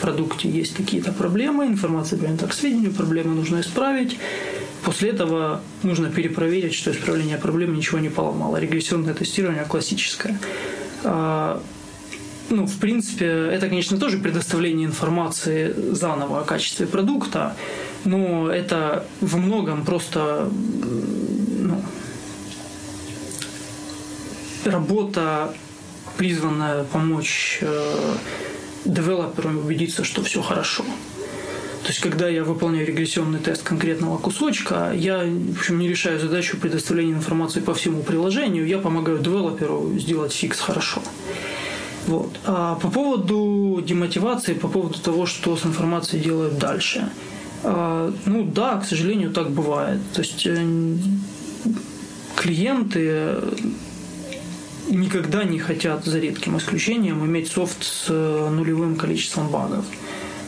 продукте 0.00 0.48
есть 0.50 0.74
какие-то 0.74 1.12
проблемы, 1.12 1.66
информация 1.66 2.18
принята 2.18 2.46
к 2.46 2.52
сведению, 2.52 2.92
проблемы 2.92 3.34
нужно 3.34 3.60
исправить. 3.60 4.16
После 4.84 5.10
этого 5.10 5.62
нужно 5.82 6.10
перепроверить, 6.10 6.74
что 6.74 6.92
исправление 6.92 7.38
проблем 7.38 7.74
ничего 7.74 7.98
не 7.98 8.10
поломало. 8.10 8.58
Регрессионное 8.58 9.14
тестирование 9.14 9.64
классическое. 9.64 10.38
А, 11.04 11.62
ну, 12.50 12.66
в 12.66 12.78
принципе, 12.78 13.26
это, 13.26 13.68
конечно, 13.68 13.98
тоже 13.98 14.18
предоставление 14.18 14.86
информации 14.86 15.74
заново 15.92 16.40
о 16.40 16.44
качестве 16.44 16.86
продукта, 16.86 17.56
но 18.04 18.50
это 18.50 19.06
во 19.22 19.38
многом 19.38 19.86
просто 19.86 20.50
ну, 21.60 21.82
работа, 24.66 25.54
призванная 26.18 26.84
помочь 26.84 27.58
э, 27.62 28.14
девелоперам 28.84 29.58
убедиться, 29.58 30.04
что 30.04 30.22
все 30.22 30.42
хорошо. 30.42 30.84
То 31.84 31.90
есть, 31.90 32.00
когда 32.00 32.28
я 32.28 32.44
выполняю 32.44 32.86
регрессионный 32.86 33.38
тест 33.38 33.62
конкретного 33.62 34.16
кусочка, 34.16 34.90
я, 34.94 35.18
в 35.18 35.58
общем, 35.58 35.78
не 35.78 35.86
решаю 35.86 36.18
задачу 36.18 36.56
предоставления 36.56 37.12
информации 37.12 37.60
по 37.60 37.74
всему 37.74 38.02
приложению, 38.02 38.66
я 38.66 38.78
помогаю 38.78 39.18
девелоперу 39.18 39.92
сделать 39.98 40.32
фикс 40.32 40.60
хорошо. 40.60 41.02
Вот. 42.06 42.40
А 42.46 42.76
по 42.76 42.88
поводу 42.88 43.84
демотивации, 43.86 44.54
по 44.54 44.68
поводу 44.68 44.98
того, 44.98 45.26
что 45.26 45.58
с 45.58 45.66
информацией 45.66 46.22
делают 46.22 46.58
дальше. 46.58 47.10
А, 47.62 48.10
ну 48.24 48.44
да, 48.44 48.78
к 48.78 48.86
сожалению, 48.86 49.30
так 49.30 49.50
бывает. 49.50 50.00
То 50.14 50.22
есть 50.22 50.46
э, 50.46 50.96
клиенты 52.34 53.36
никогда 54.88 55.44
не 55.44 55.58
хотят, 55.58 56.06
за 56.06 56.18
редким 56.18 56.56
исключением, 56.56 57.22
иметь 57.26 57.48
софт 57.48 57.84
с 57.84 58.06
э, 58.08 58.48
нулевым 58.50 58.96
количеством 58.96 59.48
багов. 59.48 59.84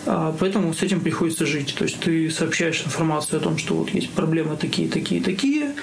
А, 0.06 0.34
поэтому 0.38 0.72
с 0.72 0.82
этим 0.82 1.00
приходится 1.00 1.44
жить. 1.46 1.74
То 1.76 1.84
есть 1.84 1.98
ты 2.00 2.30
сообщаешь 2.30 2.82
информацию 2.84 3.40
о 3.40 3.42
том, 3.42 3.58
что 3.58 3.74
вот 3.74 3.90
есть 3.90 4.10
проблемы 4.10 4.56
такие, 4.56 4.88
такие, 4.88 5.20
такие, 5.20 5.74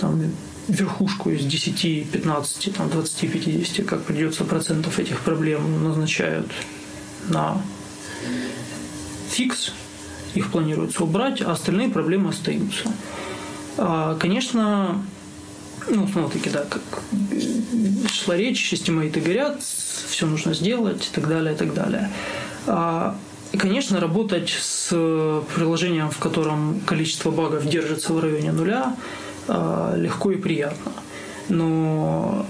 там, 0.00 0.22
верхушку 0.68 1.30
из 1.30 1.44
10, 1.44 2.10
15, 2.10 2.74
там, 2.74 2.88
20, 2.88 3.32
50, 3.32 3.86
как 3.86 4.04
придется 4.04 4.44
процентов 4.44 4.98
этих 4.98 5.20
проблем 5.20 5.82
назначают 5.82 6.50
на 7.28 7.60
фикс, 9.30 9.72
их 10.34 10.50
планируется 10.50 11.02
убрать, 11.02 11.42
а 11.42 11.52
остальные 11.52 11.88
проблемы 11.90 12.30
остаются. 12.30 12.92
А, 13.76 14.16
конечно, 14.16 15.02
ну, 15.88 16.06
снова-таки, 16.06 16.50
да, 16.50 16.64
как 16.64 16.82
шла 18.12 18.36
речь, 18.36 18.72
эстимейты 18.72 19.20
горят, 19.20 19.60
все 19.62 20.26
нужно 20.26 20.54
сделать 20.54 21.08
и 21.10 21.14
так 21.14 21.28
далее, 21.28 21.54
и 21.54 21.56
так 21.56 21.74
далее. 21.74 22.10
И, 23.52 23.56
конечно, 23.56 23.98
работать 24.00 24.50
с 24.50 24.90
приложением, 25.54 26.10
в 26.10 26.18
котором 26.18 26.80
количество 26.86 27.30
багов 27.30 27.66
держится 27.66 28.12
в 28.12 28.20
районе 28.20 28.52
нуля, 28.52 28.96
а, 29.48 29.94
легко 29.96 30.30
и 30.30 30.36
приятно. 30.36 30.92
Но 31.48 32.46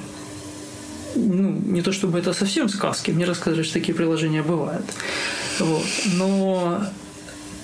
ну, 1.15 1.51
не 1.51 1.83
то 1.83 1.93
чтобы 1.93 2.19
это 2.19 2.33
совсем 2.33 2.69
сказки, 2.69 3.11
мне 3.11 3.25
рассказывают, 3.25 3.67
что 3.67 3.75
такие 3.75 3.95
приложения 3.95 4.43
бывают. 4.43 4.85
Вот. 5.59 5.87
Но 6.15 6.83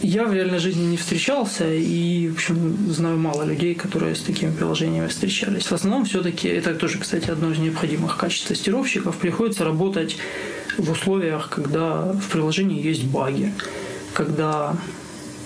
я 0.03 0.25
в 0.25 0.33
реальной 0.33 0.59
жизни 0.59 0.85
не 0.85 0.96
встречался 0.96 1.72
и, 1.72 2.29
в 2.29 2.35
общем, 2.35 2.92
знаю 2.92 3.18
мало 3.18 3.44
людей, 3.44 3.75
которые 3.75 4.14
с 4.14 4.20
такими 4.20 4.51
приложениями 4.51 5.09
встречались. 5.09 5.66
В 5.66 5.72
основном 5.72 6.05
все-таки, 6.05 6.49
это 6.49 6.75
тоже, 6.75 6.99
кстати, 6.99 7.31
одно 7.31 7.53
из 7.53 7.59
необходимых 7.59 8.16
качеств 8.16 8.49
тестировщиков, 8.49 9.16
приходится 9.16 9.64
работать 9.64 10.16
в 10.78 10.90
условиях, 10.90 11.48
когда 11.50 12.12
в 12.12 12.28
приложении 12.28 12.82
есть 12.82 13.04
баги, 13.04 13.52
когда 14.12 14.76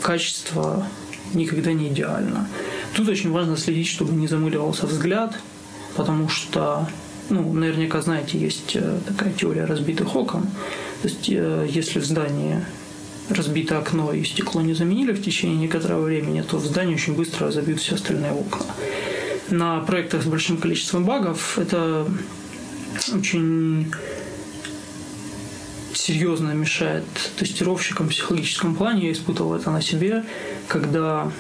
качество 0.02 0.86
никогда 1.34 1.72
не 1.72 1.88
идеально. 1.88 2.48
Тут 2.94 3.08
очень 3.08 3.30
важно 3.30 3.56
следить, 3.56 3.86
чтобы 3.86 4.12
не 4.12 4.26
замыливался 4.26 4.86
взгляд, 4.86 5.38
потому 5.96 6.28
что, 6.28 6.88
ну, 7.28 7.52
наверняка 7.52 8.00
знаете, 8.00 8.38
есть 8.38 8.72
э, 8.74 8.98
такая 9.06 9.32
теория 9.32 9.64
разбитых 9.64 10.16
окон. 10.16 10.42
То 11.02 11.08
есть, 11.08 11.28
э, 11.28 11.66
если 11.68 12.00
в 12.00 12.04
здании 12.04 12.64
разбито 13.28 13.78
окно 13.78 14.12
и 14.12 14.24
стекло 14.24 14.60
не 14.60 14.74
заменили 14.74 15.12
в 15.12 15.22
течение 15.22 15.56
некоторого 15.56 16.02
времени, 16.02 16.42
то 16.42 16.58
в 16.58 16.64
здании 16.64 16.94
очень 16.94 17.14
быстро 17.14 17.46
разобьют 17.46 17.80
все 17.80 17.94
остальные 17.94 18.32
окна. 18.32 18.66
На 19.50 19.80
проектах 19.80 20.22
с 20.22 20.26
большим 20.26 20.56
количеством 20.56 21.04
багов 21.04 21.58
это 21.58 22.06
очень 23.12 23.92
серьезно 25.94 26.52
мешает 26.52 27.04
тестировщикам 27.38 28.06
в 28.06 28.10
психологическом 28.10 28.74
плане. 28.74 29.06
Я 29.06 29.12
испытывал 29.12 29.54
это 29.54 29.70
на 29.70 29.82
себе, 29.82 30.24
когда 30.68 31.30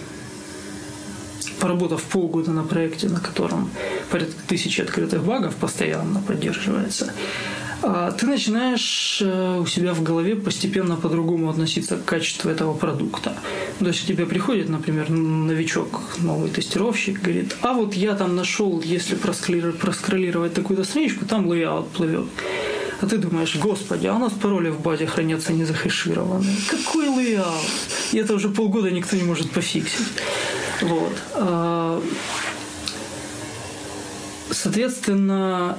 поработав 1.60 2.02
полгода 2.02 2.50
на 2.50 2.62
проекте, 2.62 3.08
на 3.08 3.20
котором 3.20 3.70
порядка 4.10 4.40
тысячи 4.46 4.80
открытых 4.80 5.24
багов 5.24 5.54
постоянно 5.56 6.20
поддерживается, 6.20 7.12
а 7.82 8.10
ты 8.12 8.26
начинаешь 8.26 9.22
э, 9.24 9.58
у 9.58 9.66
себя 9.66 9.94
в 9.94 10.02
голове 10.02 10.36
постепенно 10.36 10.96
по-другому 10.96 11.48
относиться 11.48 11.96
к 11.96 12.04
качеству 12.04 12.50
этого 12.50 12.74
продукта. 12.74 13.32
То 13.78 13.86
есть 13.86 14.02
к 14.02 14.06
тебе 14.06 14.26
приходит, 14.26 14.68
например, 14.68 15.08
новичок, 15.08 16.02
новый 16.18 16.50
тестировщик, 16.50 17.22
говорит, 17.22 17.56
а 17.62 17.72
вот 17.72 17.94
я 17.94 18.14
там 18.14 18.36
нашел, 18.36 18.82
если 18.82 19.14
проскроллировать 19.14 20.52
такую-то 20.52 20.84
страничку, 20.84 21.24
там 21.24 21.46
layout 21.46 21.88
плывет. 21.90 22.26
А 23.00 23.06
ты 23.06 23.16
думаешь, 23.16 23.56
господи, 23.56 24.06
а 24.06 24.14
у 24.14 24.18
нас 24.18 24.32
пароли 24.32 24.68
в 24.68 24.80
базе 24.80 25.06
хранятся 25.06 25.52
не 25.52 25.64
захэшированные. 25.64 26.56
Какой 26.68 27.08
layout? 27.08 27.64
И 28.12 28.18
это 28.18 28.34
уже 28.34 28.50
полгода 28.50 28.90
никто 28.90 29.16
не 29.16 29.22
может 29.22 29.50
пофиксить. 29.50 30.06
Вот. 30.82 31.12
А, 31.34 32.02
соответственно, 34.50 35.78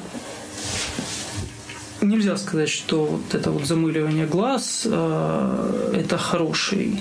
нельзя 2.01 2.37
сказать, 2.37 2.69
что 2.69 3.05
вот 3.05 3.35
это 3.35 3.51
вот 3.51 3.65
замыливание 3.65 4.25
глаз 4.25 4.83
э, 4.85 5.93
это 5.93 6.17
хороший 6.17 6.99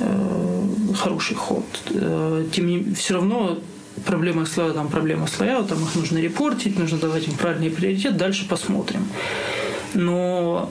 э, 0.00 0.44
хороший 0.94 1.34
ход. 1.34 1.64
Тем 2.52 2.66
не 2.66 2.94
все 2.94 3.14
равно 3.14 3.58
проблема 4.04 4.46
с 4.46 4.49
layout, 4.49 4.72
там 4.72 4.88
проблема 4.88 5.26
с 5.26 5.31
layout, 5.31 5.62
там 5.62 5.82
их 5.82 5.94
нужно 5.94 6.18
репортить, 6.18 6.78
нужно 6.78 6.98
давать 6.98 7.28
им 7.28 7.34
правильный 7.34 7.70
приоритет, 7.70 8.16
дальше 8.16 8.48
посмотрим. 8.48 9.06
Но 9.94 10.70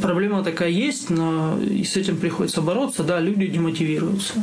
проблема 0.00 0.42
такая 0.42 0.70
есть, 0.70 1.10
но 1.10 1.58
и 1.60 1.84
с 1.84 1.96
этим 1.96 2.16
приходится 2.16 2.60
бороться. 2.60 3.02
Да, 3.02 3.20
люди 3.20 3.46
демотивируются, 3.46 4.34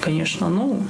конечно, 0.00 0.48
но 0.48 0.82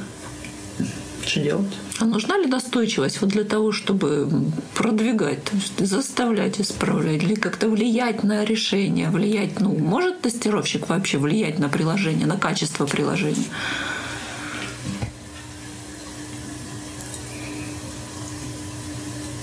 что 1.27 1.41
делать? 1.41 1.73
А 1.99 2.05
нужна 2.05 2.39
ли 2.39 2.47
настойчивость 2.47 3.21
вот 3.21 3.31
для 3.31 3.45
того, 3.45 3.73
чтобы 3.73 4.29
продвигать, 4.75 5.43
то 5.45 5.57
есть 5.57 5.79
заставлять 5.79 6.61
исправлять, 6.61 7.23
или 7.23 7.35
как-то 7.35 7.69
влиять 7.69 8.23
на 8.23 8.45
решение, 8.45 9.11
влиять, 9.11 9.61
ну, 9.61 9.71
может 9.75 10.21
тестировщик 10.21 10.89
вообще 10.89 11.19
влиять 11.19 11.59
на 11.59 11.69
приложение, 11.69 12.27
на 12.27 12.37
качество 12.37 12.87
приложения? 12.87 13.47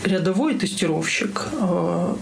Рядовой 0.04 0.56
тестировщик 0.56 1.48
э, 1.54 2.16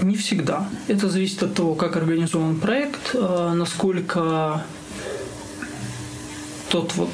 не 0.00 0.16
всегда. 0.16 0.68
Это 0.86 1.10
зависит 1.10 1.42
от 1.42 1.54
того, 1.54 1.74
как 1.74 1.96
организован 1.96 2.58
проект, 2.58 3.10
э, 3.12 3.52
насколько 3.54 4.64
тот 6.70 6.94
вот 6.94 7.10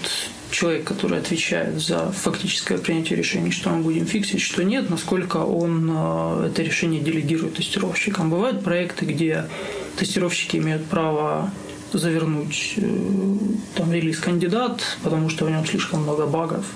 человек, 0.53 0.85
который 0.85 1.19
отвечает 1.19 1.81
за 1.81 2.13
фактическое 2.13 2.79
принятие 2.79 3.19
решений, 3.19 3.51
что 3.51 3.71
мы 3.71 3.83
будем 3.83 4.07
фиксить, 4.07 4.41
что 4.41 4.63
нет, 4.63 4.89
насколько 4.89 5.39
он 5.39 5.91
э, 5.93 6.47
это 6.47 6.63
решение 6.63 7.01
делегирует 7.01 7.55
тестировщикам. 7.55 8.31
Бывают 8.31 8.63
проекты, 8.63 9.05
где 9.05 9.47
тестировщики 9.97 10.59
имеют 10.59 10.85
право 10.85 11.51
завернуть 11.93 12.77
там 13.75 13.93
релиз 13.93 14.19
кандидат, 14.19 14.81
потому 15.03 15.29
что 15.29 15.45
в 15.45 15.51
нем 15.51 15.67
слишком 15.67 16.03
много 16.03 16.27
багов. 16.27 16.67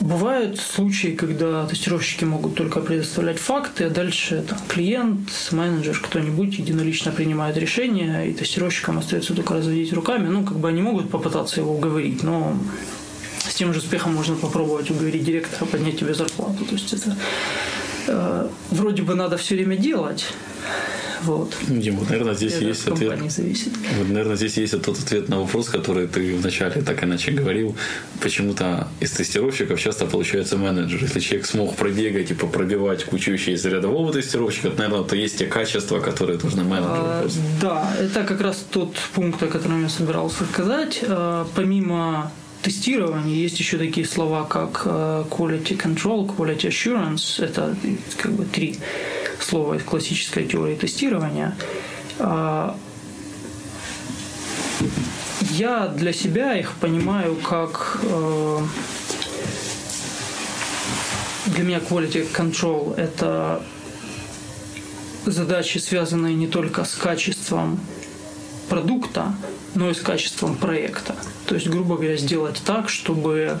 Бывают 0.00 0.58
случаи, 0.58 1.08
когда 1.08 1.66
тестировщики 1.66 2.24
могут 2.24 2.54
только 2.54 2.80
предоставлять 2.80 3.38
факты, 3.38 3.84
а 3.84 3.90
дальше 3.90 4.42
там, 4.48 4.58
клиент, 4.66 5.28
менеджер, 5.52 6.00
кто-нибудь 6.02 6.58
единолично 6.58 7.12
принимает 7.12 7.58
решение, 7.58 8.30
и 8.30 8.32
тестировщикам 8.32 8.98
остается 8.98 9.34
только 9.34 9.54
разводить 9.54 9.92
руками. 9.92 10.26
Ну, 10.28 10.42
как 10.42 10.58
бы 10.58 10.68
они 10.68 10.80
могут 10.80 11.10
попытаться 11.10 11.60
его 11.60 11.74
уговорить, 11.74 12.22
но 12.22 12.56
с 13.46 13.54
тем 13.54 13.74
же 13.74 13.80
успехом 13.80 14.14
можно 14.14 14.36
попробовать 14.36 14.90
уговорить 14.90 15.22
директора 15.22 15.66
поднять 15.66 15.98
тебе 15.98 16.14
зарплату. 16.14 16.64
То 16.64 16.72
есть 16.72 16.92
это 16.94 17.16
э, 18.06 18.48
вроде 18.70 19.02
бы 19.02 19.14
надо 19.14 19.36
все 19.36 19.54
время 19.54 19.76
делать, 19.76 20.24
вот. 21.24 21.54
Дим, 21.68 21.96
вот, 21.96 22.08
наверное, 22.10 22.34
здесь 22.34 22.54
Это 22.54 22.64
есть 22.64 22.88
ответ. 22.88 23.30
Зависит. 23.30 23.72
Вот, 23.98 24.08
наверное, 24.08 24.36
здесь 24.36 24.56
есть 24.56 24.80
тот 24.82 24.98
ответ 24.98 25.28
на 25.28 25.40
вопрос, 25.40 25.68
который 25.68 26.06
ты 26.06 26.34
вначале 26.34 26.82
так 26.82 27.04
иначе 27.04 27.32
говорил. 27.32 27.76
Почему-то 28.20 28.88
из 29.00 29.10
тестировщиков 29.10 29.80
часто 29.80 30.06
получается 30.06 30.56
менеджер. 30.56 31.00
Если 31.02 31.20
человек 31.20 31.46
смог 31.46 31.76
пробегать 31.76 32.30
и 32.30 32.34
попробивать 32.34 33.04
кучу 33.04 33.32
вещей 33.32 33.54
из 33.54 33.64
рядового 33.64 34.12
тестировщика, 34.12 34.70
то, 34.70 34.78
наверное, 34.78 35.04
то 35.04 35.16
есть 35.16 35.38
те 35.38 35.46
качества, 35.46 36.00
которые 36.00 36.38
нужны 36.42 36.64
менеджеру. 36.64 36.94
А, 36.94 37.28
да, 37.60 37.92
это 37.98 38.24
как 38.24 38.40
раз 38.40 38.64
тот 38.70 38.96
пункт, 39.14 39.42
о 39.42 39.46
котором 39.46 39.82
я 39.82 39.88
собирался 39.88 40.44
сказать. 40.44 41.00
А, 41.06 41.46
помимо 41.54 42.32
тестирования 42.62 43.34
есть 43.34 43.58
еще 43.58 43.78
такие 43.78 44.06
слова, 44.06 44.44
как 44.44 44.82
а, 44.84 45.26
quality 45.28 45.76
control, 45.76 46.26
quality 46.26 46.68
assurance. 46.68 47.42
Это 47.44 47.74
как 48.16 48.32
бы 48.32 48.44
три 48.44 48.78
слова 49.50 49.74
из 49.74 49.82
классической 49.82 50.46
теории 50.46 50.76
тестирования, 50.76 51.56
а, 52.18 52.76
я 55.50 55.88
для 55.88 56.12
себя 56.12 56.56
их 56.56 56.74
понимаю 56.74 57.34
как 57.36 57.98
э, 58.02 58.58
для 61.46 61.64
меня 61.64 61.78
quality 61.78 62.32
control– 62.32 62.94
это 62.96 63.62
задачи, 65.26 65.78
связанные 65.78 66.34
не 66.34 66.46
только 66.46 66.84
с 66.84 66.94
качеством 66.94 67.80
продукта, 68.68 69.34
но 69.74 69.90
и 69.90 69.94
с 69.94 70.00
качеством 70.00 70.56
проекта. 70.56 71.16
То 71.46 71.56
есть, 71.56 71.66
грубо 71.66 71.96
говоря, 71.96 72.16
сделать 72.16 72.62
так, 72.64 72.88
чтобы 72.88 73.58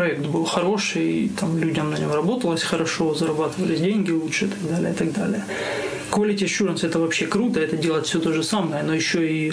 проект 0.00 0.26
был 0.26 0.46
хороший, 0.46 1.30
там 1.38 1.58
людям 1.58 1.90
на 1.90 1.98
нем 1.98 2.10
работалось 2.10 2.62
хорошо, 2.62 3.14
зарабатывались 3.14 3.80
деньги 3.80 4.10
лучше 4.10 4.46
и 4.46 4.48
так 4.48 4.68
далее, 4.70 4.92
и 4.92 4.96
так 4.96 5.12
далее. 5.12 5.44
Quality 6.10 6.44
assurance 6.46 6.86
это 6.86 6.98
вообще 6.98 7.26
круто, 7.26 7.60
это 7.60 7.76
делать 7.76 8.06
все 8.06 8.18
то 8.18 8.32
же 8.32 8.42
самое, 8.42 8.82
но 8.82 8.94
еще 8.94 9.30
и 9.30 9.52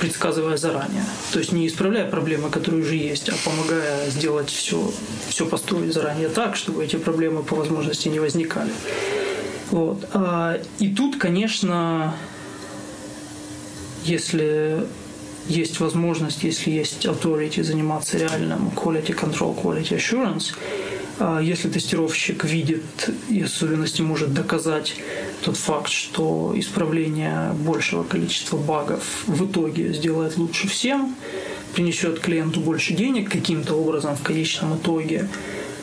предсказывая 0.00 0.56
заранее. 0.56 1.04
То 1.32 1.38
есть 1.38 1.52
не 1.52 1.66
исправляя 1.66 2.10
проблемы, 2.10 2.48
которые 2.48 2.82
уже 2.82 2.96
есть, 2.96 3.28
а 3.28 3.34
помогая 3.44 4.08
сделать 4.08 4.48
все, 4.48 4.90
все 5.28 5.44
построить 5.44 5.92
заранее 5.92 6.30
так, 6.30 6.56
чтобы 6.56 6.82
эти 6.82 6.96
проблемы 6.96 7.42
по 7.42 7.54
возможности 7.54 8.08
не 8.08 8.20
возникали. 8.20 8.72
Вот. 9.70 10.08
А, 10.14 10.58
и 10.78 10.88
тут, 10.94 11.18
конечно, 11.18 12.14
если 14.06 14.86
есть 15.48 15.80
возможность, 15.80 16.44
если 16.44 16.70
есть 16.70 17.06
authority 17.06 17.62
заниматься 17.62 18.18
реальным 18.18 18.70
quality 18.74 19.14
control, 19.18 19.60
quality 19.60 19.96
assurance, 19.96 20.54
а 21.18 21.40
если 21.40 21.68
тестировщик 21.68 22.44
видит 22.44 22.82
и 23.28 23.42
особенности 23.42 24.02
может 24.02 24.32
доказать 24.32 24.96
тот 25.44 25.56
факт, 25.56 25.88
что 25.88 26.52
исправление 26.56 27.52
большего 27.52 28.02
количества 28.02 28.56
багов 28.56 29.24
в 29.26 29.46
итоге 29.46 29.92
сделает 29.92 30.36
лучше 30.36 30.68
всем, 30.68 31.14
принесет 31.74 32.20
клиенту 32.20 32.60
больше 32.60 32.94
денег 32.94 33.30
каким-то 33.30 33.74
образом 33.74 34.16
в 34.16 34.22
конечном 34.22 34.76
итоге, 34.76 35.28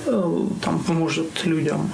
э, 0.05 0.47
там 0.63 0.83
поможет 0.83 1.45
людям 1.45 1.89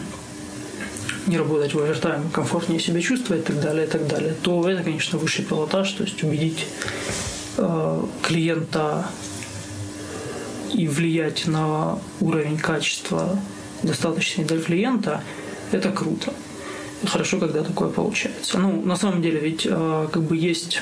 не 1.28 1.38
работать 1.38 1.74
в 1.74 1.80
овертайме, 1.80 2.30
комфортнее 2.32 2.80
себя 2.80 3.02
чувствовать 3.02 3.44
и 3.44 3.46
так 3.46 3.62
далее, 3.62 3.86
и 3.86 3.90
так 3.90 4.08
далее, 4.08 4.36
то 4.42 4.70
это, 4.70 4.84
конечно, 4.84 5.18
высший 5.18 5.44
пилотаж, 5.44 5.92
то 5.94 6.04
есть 6.04 6.24
убедить 6.24 6.66
клиента 8.22 9.06
и 10.74 10.88
влиять 10.88 11.48
на 11.48 12.00
уровень 12.20 12.58
качества 12.58 13.40
достаточный 13.84 14.44
для 14.44 14.60
клиента, 14.60 15.24
это 15.72 15.92
круто. 15.92 16.34
Хорошо, 17.06 17.40
когда 17.40 17.64
такое 17.64 17.90
получается. 17.90 18.58
Ну, 18.58 18.82
на 18.82 18.96
самом 18.96 19.22
деле, 19.22 19.40
ведь 19.40 19.68
э, 19.70 20.08
как 20.12 20.24
бы 20.24 20.36
есть 20.38 20.82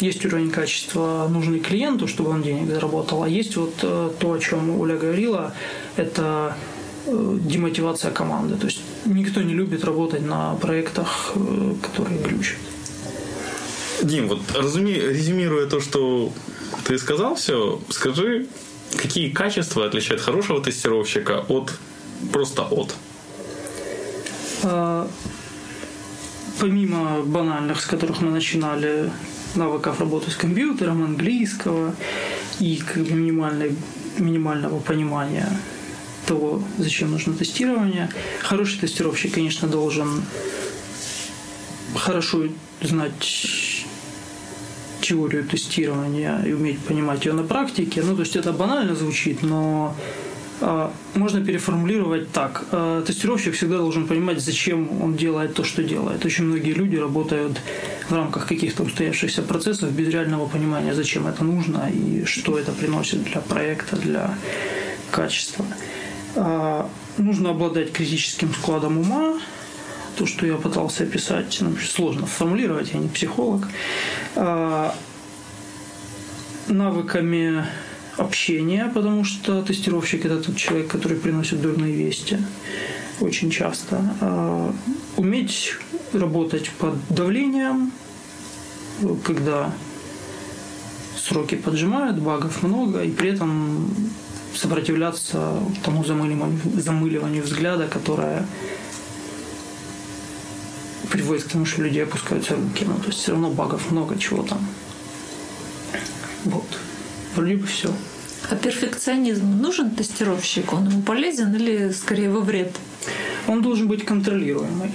есть 0.00 0.24
уровень 0.24 0.50
качества, 0.50 1.28
нужный 1.28 1.60
клиенту, 1.60 2.08
чтобы 2.08 2.30
он 2.30 2.42
денег 2.42 2.70
заработал, 2.70 3.22
а 3.22 3.28
есть 3.28 3.56
вот 3.56 3.74
э, 3.82 4.10
то, 4.18 4.32
о 4.32 4.38
чем 4.38 4.80
Оля 4.80 4.96
говорила, 4.96 5.52
это 5.96 6.56
демотивация 7.06 8.10
команды. 8.10 8.56
То 8.56 8.66
есть 8.66 8.80
никто 9.04 9.42
не 9.42 9.54
любит 9.54 9.84
работать 9.84 10.22
на 10.22 10.54
проектах, 10.54 11.32
которые 11.82 12.18
глючат. 12.20 12.58
Дим, 14.02 14.28
вот 14.28 14.40
разуме, 14.54 14.94
резюмируя 14.94 15.66
то, 15.66 15.80
что 15.80 16.32
ты 16.84 16.98
сказал 16.98 17.34
все, 17.34 17.80
скажи, 17.90 18.46
какие 18.96 19.30
качества 19.30 19.86
отличают 19.86 20.22
хорошего 20.22 20.62
тестировщика 20.62 21.44
от 21.48 21.72
просто 22.32 22.62
от? 22.62 22.94
А, 24.62 25.08
помимо 26.58 27.22
банальных, 27.22 27.80
с 27.80 27.86
которых 27.86 28.20
мы 28.20 28.30
начинали, 28.30 29.10
навыков 29.54 30.00
работы 30.00 30.30
с 30.30 30.36
компьютером, 30.36 31.02
английского 31.02 31.94
и 32.60 32.76
как 32.76 33.04
бы 33.04 33.12
минимальной, 33.12 33.74
минимального 34.18 34.80
понимания 34.80 35.48
того, 36.26 36.62
зачем 36.78 37.10
нужно 37.10 37.34
тестирование. 37.34 38.08
Хороший 38.42 38.78
тестировщик, 38.78 39.34
конечно, 39.34 39.66
должен 39.66 40.22
хорошо 41.96 42.44
знать 42.82 43.79
теорию 45.10 45.44
тестирования 45.44 46.40
и 46.46 46.52
уметь 46.52 46.78
понимать 46.78 47.26
ее 47.26 47.32
на 47.32 47.42
практике. 47.42 48.02
Ну, 48.02 48.14
то 48.14 48.20
есть 48.20 48.36
это 48.36 48.52
банально 48.52 48.94
звучит, 48.94 49.42
но 49.42 49.94
а, 50.60 50.92
можно 51.14 51.44
переформулировать 51.44 52.30
так. 52.30 52.64
А, 52.70 53.02
тестировщик 53.02 53.54
всегда 53.54 53.78
должен 53.78 54.06
понимать, 54.06 54.40
зачем 54.40 55.02
он 55.02 55.16
делает 55.16 55.54
то, 55.54 55.64
что 55.64 55.82
делает. 55.82 56.24
Очень 56.24 56.44
многие 56.44 56.74
люди 56.74 56.96
работают 56.96 57.60
в 58.08 58.14
рамках 58.14 58.46
каких-то 58.46 58.84
устоявшихся 58.84 59.42
процессов 59.42 59.90
без 59.92 60.08
реального 60.08 60.46
понимания, 60.46 60.94
зачем 60.94 61.26
это 61.26 61.42
нужно 61.44 61.90
и 61.92 62.24
что 62.24 62.56
это 62.56 62.72
приносит 62.72 63.24
для 63.24 63.40
проекта, 63.40 63.96
для 63.96 64.34
качества. 65.10 65.64
А, 66.36 66.88
нужно 67.18 67.50
обладать 67.50 67.92
критическим 67.92 68.54
складом 68.54 68.98
ума, 68.98 69.40
то, 70.16 70.26
что 70.26 70.46
я 70.46 70.56
пытался 70.56 71.04
описать, 71.04 71.58
ну, 71.60 71.76
сложно 71.76 72.26
формулировать, 72.26 72.92
я 72.92 72.98
не 73.00 73.08
психолог, 73.08 73.68
навыками 76.68 77.64
общения, 78.16 78.90
потому 78.94 79.24
что 79.24 79.62
тестировщик 79.62 80.26
это 80.26 80.42
тот 80.42 80.56
человек, 80.56 80.88
который 80.88 81.16
приносит 81.16 81.60
дурные 81.60 81.94
вести 81.94 82.38
очень 83.20 83.50
часто. 83.50 84.00
А, 84.20 84.72
уметь 85.16 85.74
работать 86.12 86.70
под 86.78 86.94
давлением, 87.08 87.92
когда 89.24 89.72
сроки 91.16 91.54
поджимают, 91.54 92.18
багов 92.18 92.62
много, 92.62 93.02
и 93.02 93.10
при 93.10 93.30
этом 93.30 93.88
сопротивляться 94.54 95.58
тому 95.84 96.04
замыливанию, 96.04 96.58
замыливанию 96.74 97.42
взгляда, 97.42 97.86
которое 97.86 98.46
приводит 101.10 101.44
к 101.44 101.48
тому, 101.48 101.66
что 101.66 101.82
люди 101.82 101.98
опускаются 101.98 102.54
руки. 102.54 102.84
Ну, 102.86 102.94
то 102.94 103.08
есть 103.08 103.18
все 103.18 103.32
равно 103.32 103.50
багов 103.50 103.90
много, 103.90 104.18
чего 104.18 104.42
там. 104.42 104.66
Вот. 106.44 106.66
Вроде 107.34 107.56
бы 107.56 107.66
все. 107.66 107.92
А 108.48 108.56
перфекционизм 108.56 109.60
нужен 109.60 109.90
тестировщику? 109.90 110.76
Он 110.76 110.88
ему 110.88 111.02
полезен 111.02 111.54
или 111.54 111.90
скорее 111.90 112.30
во 112.30 112.40
вред? 112.40 112.74
Он 113.46 113.62
должен 113.62 113.88
быть 113.88 114.04
контролируемый. 114.04 114.92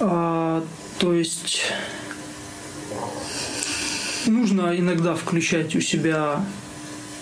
А, 0.00 0.64
то 0.98 1.12
есть 1.12 1.62
нужно 4.26 4.78
иногда 4.78 5.14
включать 5.14 5.74
у 5.74 5.80
себя 5.80 6.44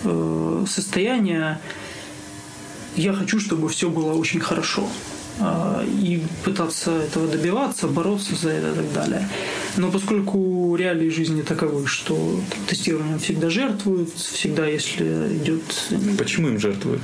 э, 0.04 0.64
состояние 0.68 1.60
«я 2.96 3.12
хочу, 3.12 3.40
чтобы 3.40 3.68
все 3.68 3.88
было 3.88 4.14
очень 4.14 4.40
хорошо». 4.40 4.88
А, 5.38 5.84
и 5.84 6.22
пытаться 6.44 6.90
этого 6.92 7.28
добиваться, 7.28 7.88
бороться 7.88 8.34
за 8.34 8.50
это 8.50 8.72
и 8.72 8.74
так 8.74 8.92
далее. 8.92 9.28
Но 9.76 9.90
поскольку 9.90 10.74
реалии 10.76 11.10
жизни 11.10 11.42
таковы, 11.42 11.86
что 11.86 12.14
там, 12.50 12.64
тестированием 12.66 13.18
всегда 13.18 13.50
жертвуют, 13.50 14.14
всегда 14.14 14.66
если 14.66 15.36
идет... 15.36 15.62
Почему 16.18 16.48
им 16.48 16.58
жертвуют? 16.58 17.02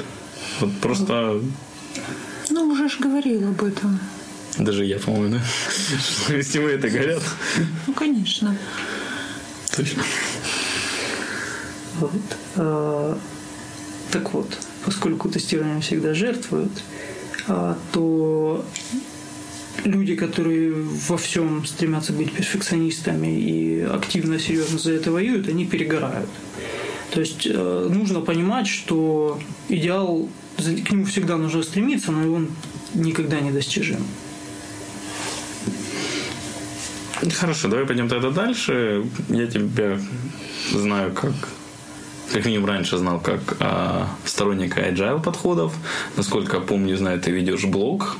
Вот 0.60 0.72
просто... 0.80 1.42
Ну, 2.48 2.68
уже 2.68 2.88
же 2.88 2.98
говорил 3.00 3.48
об 3.48 3.62
этом. 3.62 4.00
Даже 4.58 4.84
я, 4.84 4.98
по-моему, 4.98 5.36
да? 5.36 6.34
Если 6.34 6.58
мы 6.58 6.70
это 6.70 6.88
говорят. 6.88 7.22
Ну, 7.86 7.92
конечно. 7.92 8.56
Точно. 9.76 10.02
Вот. 12.00 12.10
А, 12.56 13.18
так 14.10 14.32
вот, 14.32 14.58
поскольку 14.84 15.28
тестированием 15.28 15.80
всегда 15.80 16.14
жертвуют, 16.14 16.72
то 17.46 18.64
люди, 19.84 20.14
которые 20.14 20.72
во 20.72 21.16
всем 21.16 21.64
стремятся 21.66 22.12
быть 22.12 22.32
перфекционистами 22.32 23.28
и 23.28 23.80
активно, 23.80 24.38
серьезно 24.38 24.78
за 24.78 24.92
это 24.92 25.10
воюют, 25.10 25.48
они 25.48 25.66
перегорают. 25.66 26.28
То 27.10 27.20
есть 27.20 27.46
э, 27.46 27.88
нужно 27.92 28.20
понимать, 28.20 28.66
что 28.66 29.38
идеал, 29.68 30.28
к 30.56 30.90
нему 30.90 31.04
всегда 31.04 31.36
нужно 31.36 31.62
стремиться, 31.62 32.10
но 32.10 32.32
он 32.32 32.48
никогда 32.94 33.40
не 33.40 33.50
достижим. 33.50 34.04
Хорошо, 37.34 37.68
давай 37.68 37.86
пойдем 37.86 38.08
тогда 38.08 38.30
дальше. 38.30 39.04
Я 39.28 39.46
тебя 39.46 40.00
знаю 40.70 41.12
как 41.12 41.34
как 42.32 42.44
минимум 42.46 42.68
раньше 42.68 42.96
знал, 42.96 43.20
как 43.20 43.56
а, 43.60 44.08
сторонника 44.24 44.80
agile 44.80 45.22
подходов. 45.22 45.74
Насколько 46.16 46.60
помню, 46.60 46.96
знаю, 46.96 47.20
ты 47.20 47.30
ведешь 47.30 47.64
блог 47.64 48.16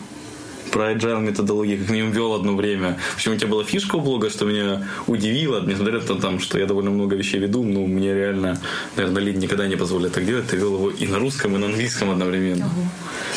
про 0.72 0.92
agile 0.92 1.20
методологию, 1.20 1.78
как 1.78 1.90
минимум 1.90 2.12
вел 2.12 2.34
одно 2.34 2.56
время. 2.56 2.98
В 3.12 3.16
общем, 3.16 3.32
у 3.32 3.36
тебя 3.36 3.48
была 3.48 3.62
фишка 3.62 3.96
у 3.96 4.00
блога, 4.00 4.30
что 4.30 4.46
меня 4.46 4.88
удивило, 5.06 5.60
несмотря 5.64 6.00
на 6.00 6.20
то, 6.20 6.38
что 6.40 6.58
я 6.58 6.66
довольно 6.66 6.90
много 6.90 7.14
вещей 7.14 7.38
веду, 7.38 7.62
но 7.62 7.86
мне 7.86 8.14
реально, 8.14 8.58
наверное, 8.96 9.22
Лид 9.22 9.36
никогда 9.36 9.68
не 9.68 9.76
позволит 9.76 10.12
так 10.12 10.24
делать. 10.24 10.46
Ты 10.48 10.56
вел 10.56 10.74
его 10.74 10.90
и 10.90 11.06
на 11.06 11.18
русском, 11.18 11.54
и 11.54 11.58
на 11.58 11.66
английском 11.66 12.10
одновременно. 12.10 12.66
Ого. 12.66 12.86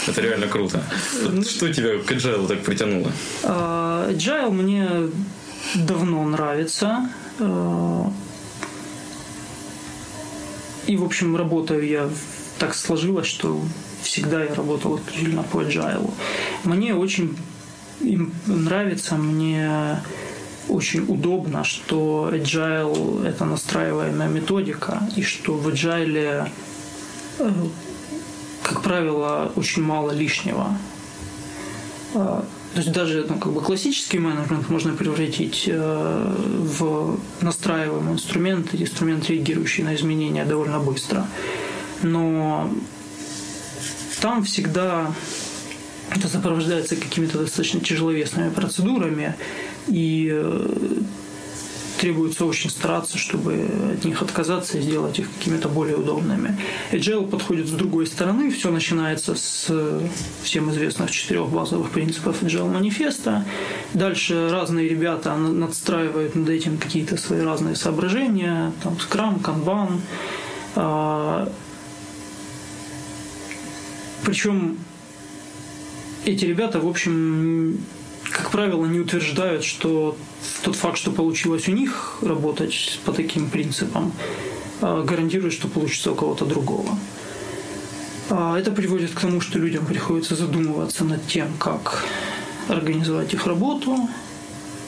Это 0.08 0.22
реально 0.22 0.48
круто. 0.48 0.84
Что 1.48 1.74
тебя 1.74 1.98
к 2.00 2.12
agile 2.12 2.48
так 2.48 2.62
притянуло? 2.62 3.12
А, 3.44 4.10
agile 4.12 4.52
мне 4.52 4.90
давно 5.76 6.24
нравится. 6.26 7.10
А, 10.86 10.92
и, 10.92 10.98
в 10.98 11.04
общем, 11.04 11.36
работаю 11.36 11.88
я 11.88 12.10
так 12.60 12.76
сложилось, 12.76 13.28
что 13.28 13.62
всегда 14.02 14.44
я 14.44 14.54
работал 14.54 14.98
исключительно 14.98 15.44
по 15.44 15.62
agile. 15.62 16.12
Мне 16.64 16.96
очень 16.96 17.38
нравится, 18.46 19.16
мне 19.16 20.00
очень 20.70 21.06
удобно, 21.08 21.64
что 21.64 22.30
agile– 22.32 23.26
это 23.28 23.46
настраиваемая 23.46 24.30
методика, 24.30 25.02
и 25.16 25.22
что 25.22 25.54
в 25.54 25.68
agile, 25.68 26.50
э, 27.40 27.52
как 28.64 28.82
правило, 28.82 29.52
очень 29.56 29.84
мало 29.84 30.12
лишнего. 30.12 30.78
То 32.76 32.82
есть 32.82 32.92
даже 32.92 33.26
ну, 33.30 33.38
как 33.38 33.54
бы 33.54 33.62
классический 33.62 34.20
менеджмент 34.20 34.70
можно 34.70 34.92
превратить 34.92 35.64
э, 35.66 36.36
в 36.38 37.18
настраиваемый 37.40 38.16
инструмент, 38.16 38.76
инструмент, 38.76 39.30
реагирующий 39.30 39.82
на 39.86 39.96
изменения 39.96 40.44
довольно 40.44 40.80
быстро. 40.80 41.26
Но 42.04 42.70
там 44.20 44.44
всегда 44.44 45.10
это 46.14 46.28
сопровождается 46.28 46.98
какими-то 46.98 47.40
достаточно 47.40 47.80
тяжеловесными 47.80 48.50
процедурами, 48.50 49.36
и 49.88 50.30
э, 50.34 50.68
требуется 52.00 52.46
очень 52.46 52.70
стараться, 52.70 53.18
чтобы 53.18 53.68
от 53.94 54.06
них 54.06 54.22
отказаться 54.22 54.78
и 54.78 54.82
сделать 54.82 55.20
их 55.20 55.28
какими-то 55.38 55.70
более 55.70 55.98
удобными. 55.98 56.58
Agile 56.92 57.28
подходит 57.28 57.68
с 57.68 57.72
другой 57.72 58.08
стороны. 58.08 58.52
Все 58.52 58.72
начинается 58.72 59.36
с 59.36 59.72
всем 60.44 60.72
известных 60.72 61.12
четырех 61.12 61.48
базовых 61.48 61.92
принципов 61.92 62.44
Agile 62.44 62.72
манифеста. 62.72 63.46
Дальше 63.94 64.50
разные 64.52 64.90
ребята 64.90 65.36
надстраивают 65.36 66.36
над 66.36 66.50
этим 66.50 66.78
какие-то 66.78 67.18
свои 67.18 67.42
разные 67.42 67.76
соображения. 67.76 68.72
Там 68.84 68.94
Scrum, 68.94 69.42
Kanban. 69.42 70.00
А, 70.76 71.52
причем 74.24 74.78
эти 76.26 76.46
ребята, 76.46 76.80
в 76.80 76.88
общем, 76.88 77.78
как 78.36 78.52
правило, 78.52 78.86
не 78.86 79.00
утверждают, 79.00 79.64
что 79.64 80.18
тот 80.62 80.76
факт, 80.76 80.98
что 80.98 81.12
получилось 81.12 81.70
у 81.70 81.72
них 81.72 82.18
работать 82.22 83.00
по 83.06 83.14
таким 83.14 83.50
принципам, 83.50 84.12
а, 84.82 85.04
гарантирует, 85.04 85.54
что 85.54 85.70
получится 85.70 86.12
у 86.12 86.16
кого-то 86.16 86.44
другого. 86.44 86.98
А, 88.30 88.60
это 88.60 88.72
приводит 88.72 89.12
к 89.12 89.22
тому, 89.22 89.40
что 89.40 89.58
людям 89.58 89.86
приходится 89.86 90.36
задумываться 90.36 91.06
над 91.06 91.26
тем, 91.28 91.48
как 91.58 92.04
организовать 92.68 93.34
их 93.34 93.48
работу, 93.48 94.10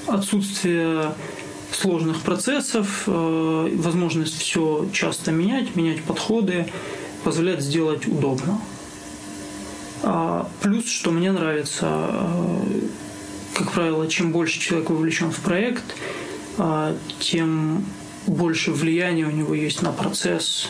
отсутствие 0.08 1.14
сложных 1.72 2.24
процессов, 2.24 3.04
а, 3.08 3.70
возможность 3.78 4.42
все 4.42 4.90
часто 4.92 5.32
менять, 5.32 5.74
менять 5.78 6.04
подходы, 6.04 6.68
позволяет 7.24 7.62
сделать 7.62 8.08
удобно. 8.08 8.60
Плюс, 10.62 10.88
что 10.88 11.10
мне 11.10 11.32
нравится, 11.32 12.08
как 13.58 13.72
правило, 13.72 14.08
чем 14.08 14.32
больше 14.32 14.60
человек 14.60 14.90
вовлечен 14.90 15.32
в 15.32 15.40
проект, 15.40 15.84
а, 16.58 16.96
тем 17.20 17.84
больше 18.28 18.72
влияния 18.72 19.26
у 19.26 19.32
него 19.32 19.56
есть 19.56 19.82
на 19.82 19.92
процесс, 19.92 20.70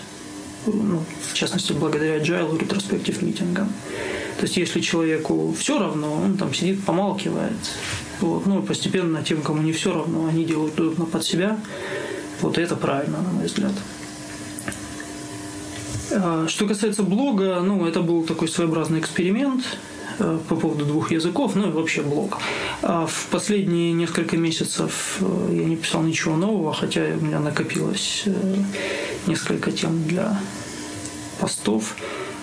ну, 0.65 1.03
в 1.29 1.33
частности, 1.33 1.73
благодаря 1.73 2.17
agile 2.17 2.57
ретроспектив 2.57 3.21
митингам. 3.21 3.67
То 4.37 4.43
есть, 4.43 4.55
если 4.57 4.79
человеку 4.79 5.53
все 5.57 5.79
равно, 5.79 6.13
он 6.13 6.37
там 6.37 6.53
сидит, 6.53 6.83
помалкивает. 6.85 7.57
Вот. 8.21 8.45
Ну, 8.45 8.61
постепенно 8.61 9.23
тем, 9.23 9.41
кому 9.41 9.61
не 9.61 9.73
все 9.73 9.93
равно, 9.93 10.27
они 10.27 10.45
делают 10.45 10.79
удобно 10.79 11.05
под 11.05 11.25
себя. 11.25 11.59
Вот 12.41 12.57
это 12.57 12.75
правильно, 12.75 13.21
на 13.21 13.29
мой 13.29 13.45
взгляд. 13.47 13.73
А, 16.11 16.47
что 16.47 16.67
касается 16.67 17.03
блога, 17.03 17.59
ну, 17.61 17.85
это 17.85 18.01
был 18.01 18.23
такой 18.23 18.47
своеобразный 18.47 18.99
эксперимент 18.99 19.63
по 20.17 20.55
поводу 20.55 20.85
двух 20.85 21.11
языков, 21.11 21.55
ну 21.55 21.69
и 21.69 21.71
вообще 21.71 22.01
блог. 22.01 22.37
А 22.81 23.05
в 23.05 23.27
последние 23.31 23.93
несколько 23.93 24.37
месяцев 24.37 25.17
э, 25.21 25.49
я 25.53 25.65
не 25.65 25.75
писал 25.75 26.03
ничего 26.03 26.35
нового, 26.35 26.73
хотя 26.73 27.01
у 27.01 27.23
меня 27.23 27.39
накопилось 27.39 28.23
э, 28.25 28.31
несколько 29.27 29.71
тем 29.71 30.03
для 30.05 30.39
постов. 31.39 31.95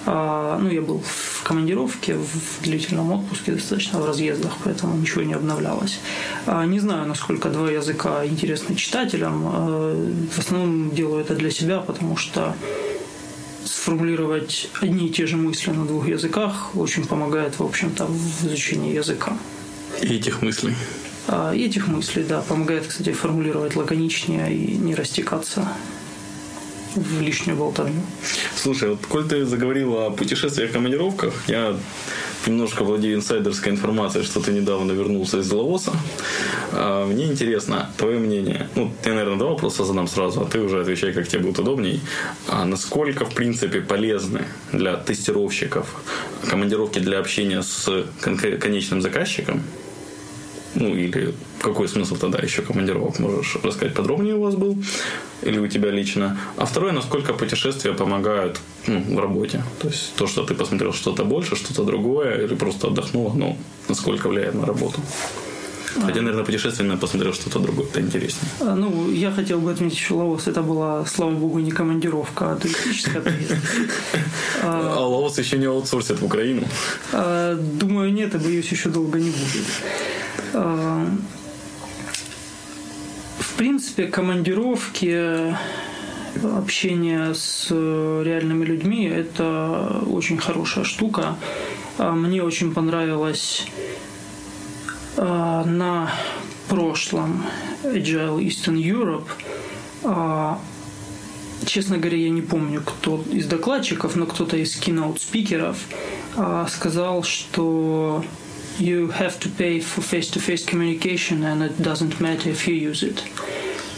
А, 0.07 0.59
ну, 0.59 0.69
я 0.69 0.83
был 0.83 1.03
в 1.05 1.43
командировке, 1.43 2.15
в 2.15 2.63
длительном 2.63 3.13
отпуске 3.13 3.53
достаточно, 3.53 3.99
в 4.01 4.07
разъездах, 4.07 4.53
поэтому 4.63 4.97
ничего 4.97 5.23
не 5.23 5.33
обновлялось. 5.33 5.99
А, 6.47 6.67
не 6.67 6.79
знаю, 6.79 7.07
насколько 7.07 7.49
два 7.49 7.71
языка 7.71 8.25
интересны 8.27 8.75
читателям. 8.77 10.29
В 10.29 10.39
основном 10.39 10.91
делаю 10.91 11.23
это 11.23 11.35
для 11.35 11.51
себя, 11.51 11.81
потому 11.81 12.17
что 12.17 12.55
сформулировать 13.85 14.71
одни 14.81 15.09
и 15.09 15.11
те 15.11 15.27
же 15.27 15.37
мысли 15.37 15.71
на 15.71 15.85
двух 15.85 16.09
языках 16.09 16.75
очень 16.75 17.05
помогает, 17.05 17.59
в 17.59 17.63
общем-то, 17.63 18.07
в 18.07 18.47
изучении 18.47 18.95
языка. 18.95 19.37
И 20.01 20.17
этих 20.17 20.41
мыслей. 20.41 20.75
А, 21.29 21.53
и 21.53 21.67
этих 21.67 21.87
мыслей, 21.87 22.25
да. 22.25 22.41
Помогает, 22.41 22.87
кстати, 22.87 23.13
формулировать 23.13 23.77
лаконичнее 23.77 24.55
и 24.55 24.79
не 24.79 24.95
растекаться 24.95 25.69
в 26.95 27.21
лишнюю 27.21 27.59
болтовню. 27.59 28.01
Слушай, 28.57 28.89
вот 28.89 29.05
коль 29.07 29.29
ты 29.29 29.45
заговорил 29.45 29.99
о 29.99 30.11
путешествиях, 30.11 30.73
командировках, 30.73 31.35
я 31.47 31.77
немножко 32.47 32.85
владею 32.85 33.17
инсайдерской 33.17 33.73
информацией, 33.73 34.25
что 34.25 34.41
ты 34.41 34.53
недавно 34.53 34.93
вернулся 34.93 35.39
из 35.39 35.51
Лаоса. 35.51 35.93
А, 36.73 37.07
мне 37.07 37.27
интересно 37.27 37.91
твое 37.97 38.19
мнение. 38.19 38.69
Ну, 38.75 38.93
ты, 39.03 39.11
наверное, 39.11 39.39
два 39.39 39.51
вопроса 39.51 39.85
задам 39.85 40.09
сразу, 40.09 40.43
а 40.43 40.45
ты 40.45 40.61
уже 40.61 40.81
отвечай, 40.81 41.13
как 41.13 41.29
тебе 41.29 41.43
будет 41.43 41.59
удобней. 41.59 42.01
А 42.49 42.65
насколько, 42.65 43.25
в 43.25 43.35
принципе, 43.35 43.81
полезны 43.81 44.43
для 44.73 44.97
тестировщиков 44.97 45.87
командировки 46.49 46.99
для 46.99 47.19
общения 47.19 47.63
с 47.63 48.07
конечным 48.21 49.01
заказчиком? 49.01 49.63
Ну, 50.75 50.95
или 50.95 51.35
какой 51.61 51.89
смысл 51.89 52.17
тогда 52.17 52.39
еще 52.39 52.63
командировок? 52.63 53.19
Можешь 53.19 53.57
рассказать 53.63 53.95
подробнее 53.95 54.35
у 54.35 54.43
вас 54.43 54.55
был? 54.55 54.77
Или 55.43 55.59
у 55.59 55.69
тебя 55.69 55.91
лично? 55.91 56.37
А 56.57 56.65
второе, 56.65 56.93
насколько 56.93 57.33
путешествия 57.33 57.93
помогают 57.93 58.61
ну, 58.87 59.17
в 59.17 59.19
работе? 59.21 59.63
То 59.81 59.89
есть 59.89 60.15
то, 60.17 60.27
что 60.27 60.45
ты 60.45 60.55
посмотрел 60.55 60.93
что-то 60.93 61.25
больше, 61.25 61.57
что-то 61.57 61.85
другое, 61.85 62.45
или 62.45 62.55
просто 62.55 62.89
отдохнул, 62.89 63.33
ну, 63.35 63.57
насколько 63.89 64.29
влияет 64.29 64.55
на 64.55 64.67
работу? 64.67 65.01
Хотя, 66.01 66.21
наверное, 66.21 66.45
путешественно 66.45 66.97
посмотрел 66.97 67.33
что-то 67.33 67.61
другое, 67.61 67.87
это 67.87 68.01
интереснее. 68.01 68.51
А, 68.61 68.75
ну, 68.75 69.11
я 69.11 69.31
хотел 69.31 69.61
бы 69.61 69.71
отметить, 69.71 69.99
что 69.99 70.17
Лаос 70.17 70.49
это 70.49 70.63
была, 70.63 71.05
слава 71.07 71.31
богу, 71.31 71.61
не 71.61 71.71
командировка, 71.71 72.53
а 72.53 72.57
туристическая 72.57 73.23
поездка. 73.23 73.57
А 74.63 75.07
Лаос 75.07 75.39
еще 75.39 75.59
не 75.59 75.67
аутсорсит 75.67 76.21
в 76.21 76.25
Украину? 76.25 76.63
А, 77.13 77.55
думаю, 77.55 78.13
нет, 78.13 78.35
и 78.35 78.39
боюсь, 78.39 78.73
еще 78.73 78.89
долго 78.89 79.19
не 79.19 79.31
будет. 79.31 79.67
А, 80.55 81.07
в 83.39 83.55
принципе, 83.57 84.07
командировки, 84.07 85.57
общение 86.43 87.35
с 87.35 87.71
реальными 87.71 88.65
людьми– 88.65 89.05
это 89.07 90.03
очень 90.07 90.39
хорошая 90.39 90.85
штука. 90.85 91.37
Мне 91.99 92.43
очень 92.43 92.73
понравилось 92.73 93.67
на 95.17 96.11
прошлом 96.69 97.45
Agile 97.85 98.41
Eastern 98.41 98.77
Europe. 100.03 100.59
Честно 101.67 101.99
говоря, 101.99 102.19
я 102.19 102.31
не 102.31 102.43
помню, 102.43 102.83
кто 102.83 103.23
из 103.31 103.47
докладчиков, 103.47 104.17
но 104.17 104.27
кто-то 104.27 104.57
из 104.57 104.77
keynote-спикеров 104.77 105.77
сказал, 106.69 107.23
что 107.23 108.25
you 108.79 109.09
have 109.11 109.39
to 109.41 109.49
pay 109.49 109.81
for 109.81 110.01
face-to-face 110.01 110.65
communication, 110.67 111.45
and 111.45 111.63
it 111.63 111.81
doesn't 111.81 112.21
matter 112.21 112.51
if 112.51 112.67
you 112.67 112.75
use 112.75 113.03
it. 113.03 113.23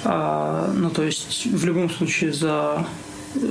А, 0.04 0.72
ну, 0.74 0.90
то 0.90 1.02
есть, 1.02 1.46
в 1.46 1.64
любом 1.64 1.90
случае, 1.90 2.32
за 2.32 2.86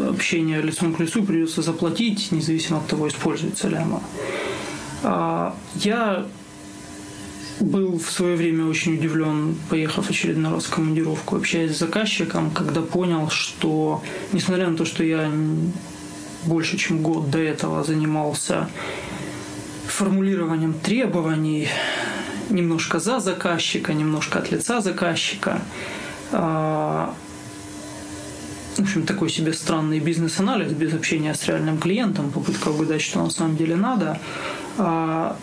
общение 0.09 0.61
лицом 0.61 0.93
к 0.93 0.99
лицу 0.99 1.23
придется 1.23 1.61
заплатить, 1.61 2.31
независимо 2.31 2.77
от 2.77 2.87
того, 2.87 3.07
используется 3.07 3.67
ли 3.67 3.75
оно. 3.75 4.01
А, 5.03 5.55
я 5.75 6.25
был 7.59 7.97
в 7.97 8.11
свое 8.11 8.35
время 8.35 8.65
очень 8.65 8.95
удивлен, 8.95 9.55
поехав 9.69 10.09
очередной 10.09 10.53
раз 10.53 10.65
в 10.65 10.69
командировку, 10.73 11.37
общаясь 11.37 11.75
с 11.75 11.79
заказчиком, 11.79 12.51
когда 12.51 12.81
понял, 12.81 13.29
что, 13.29 14.03
несмотря 14.33 14.69
на 14.69 14.77
то, 14.77 14.85
что 14.85 15.03
я 15.03 15.31
больше 16.45 16.77
чем 16.77 17.01
год 17.01 17.29
до 17.29 17.39
этого 17.39 17.83
занимался 17.83 18.69
формулированием 19.87 20.73
требований, 20.73 21.67
немножко 22.49 22.99
за 22.99 23.19
заказчика, 23.19 23.93
немножко 23.93 24.39
от 24.39 24.51
лица 24.51 24.81
заказчика. 24.81 25.61
А, 26.31 27.13
в 28.77 28.81
общем, 28.81 29.05
такой 29.05 29.29
себе 29.29 29.53
странный 29.53 29.99
бизнес-анализ 29.99 30.71
без 30.73 30.93
общения 30.93 31.33
с 31.33 31.47
реальным 31.47 31.77
клиентом, 31.77 32.31
попытка 32.31 32.69
угадать, 32.69 33.01
что 33.01 33.23
на 33.23 33.29
самом 33.29 33.55
деле 33.55 33.75
надо. 33.75 34.19
А, 34.77 35.37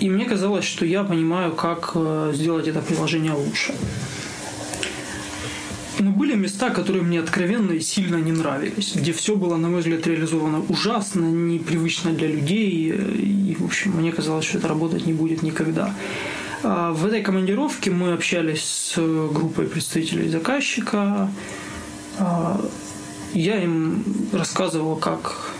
и 0.00 0.08
мне 0.08 0.24
казалось, 0.24 0.64
что 0.64 0.84
я 0.86 1.02
понимаю, 1.02 1.52
как 1.52 1.92
э, 1.94 2.32
сделать 2.34 2.68
это 2.68 2.80
приложение 2.80 3.32
лучше. 3.32 3.74
Но 5.98 6.10
были 6.10 6.34
места, 6.34 6.70
которые 6.70 7.02
мне 7.02 7.20
откровенно 7.20 7.72
и 7.72 7.80
сильно 7.80 8.16
не 8.16 8.32
нравились, 8.32 8.94
где 8.94 9.12
все 9.12 9.34
было, 9.34 9.56
на 9.56 9.68
мой 9.68 9.80
взгляд, 9.80 10.06
реализовано 10.06 10.62
ужасно, 10.68 11.24
непривычно 11.24 12.12
для 12.12 12.28
людей, 12.28 12.92
и, 12.92 13.56
в 13.58 13.64
общем, 13.64 13.92
мне 13.92 14.12
казалось, 14.12 14.44
что 14.44 14.58
это 14.58 14.68
работать 14.68 15.06
не 15.06 15.12
будет 15.12 15.42
никогда. 15.42 15.94
А 16.62 16.92
в 16.92 17.06
этой 17.06 17.22
командировке 17.22 17.90
мы 17.90 18.12
общались 18.12 18.64
с 18.64 18.96
группой 18.96 19.66
представителей 19.66 20.28
заказчика. 20.28 21.30
А, 22.18 22.60
я 23.32 23.62
им 23.62 24.04
рассказывал, 24.32 24.96
как 24.96 25.52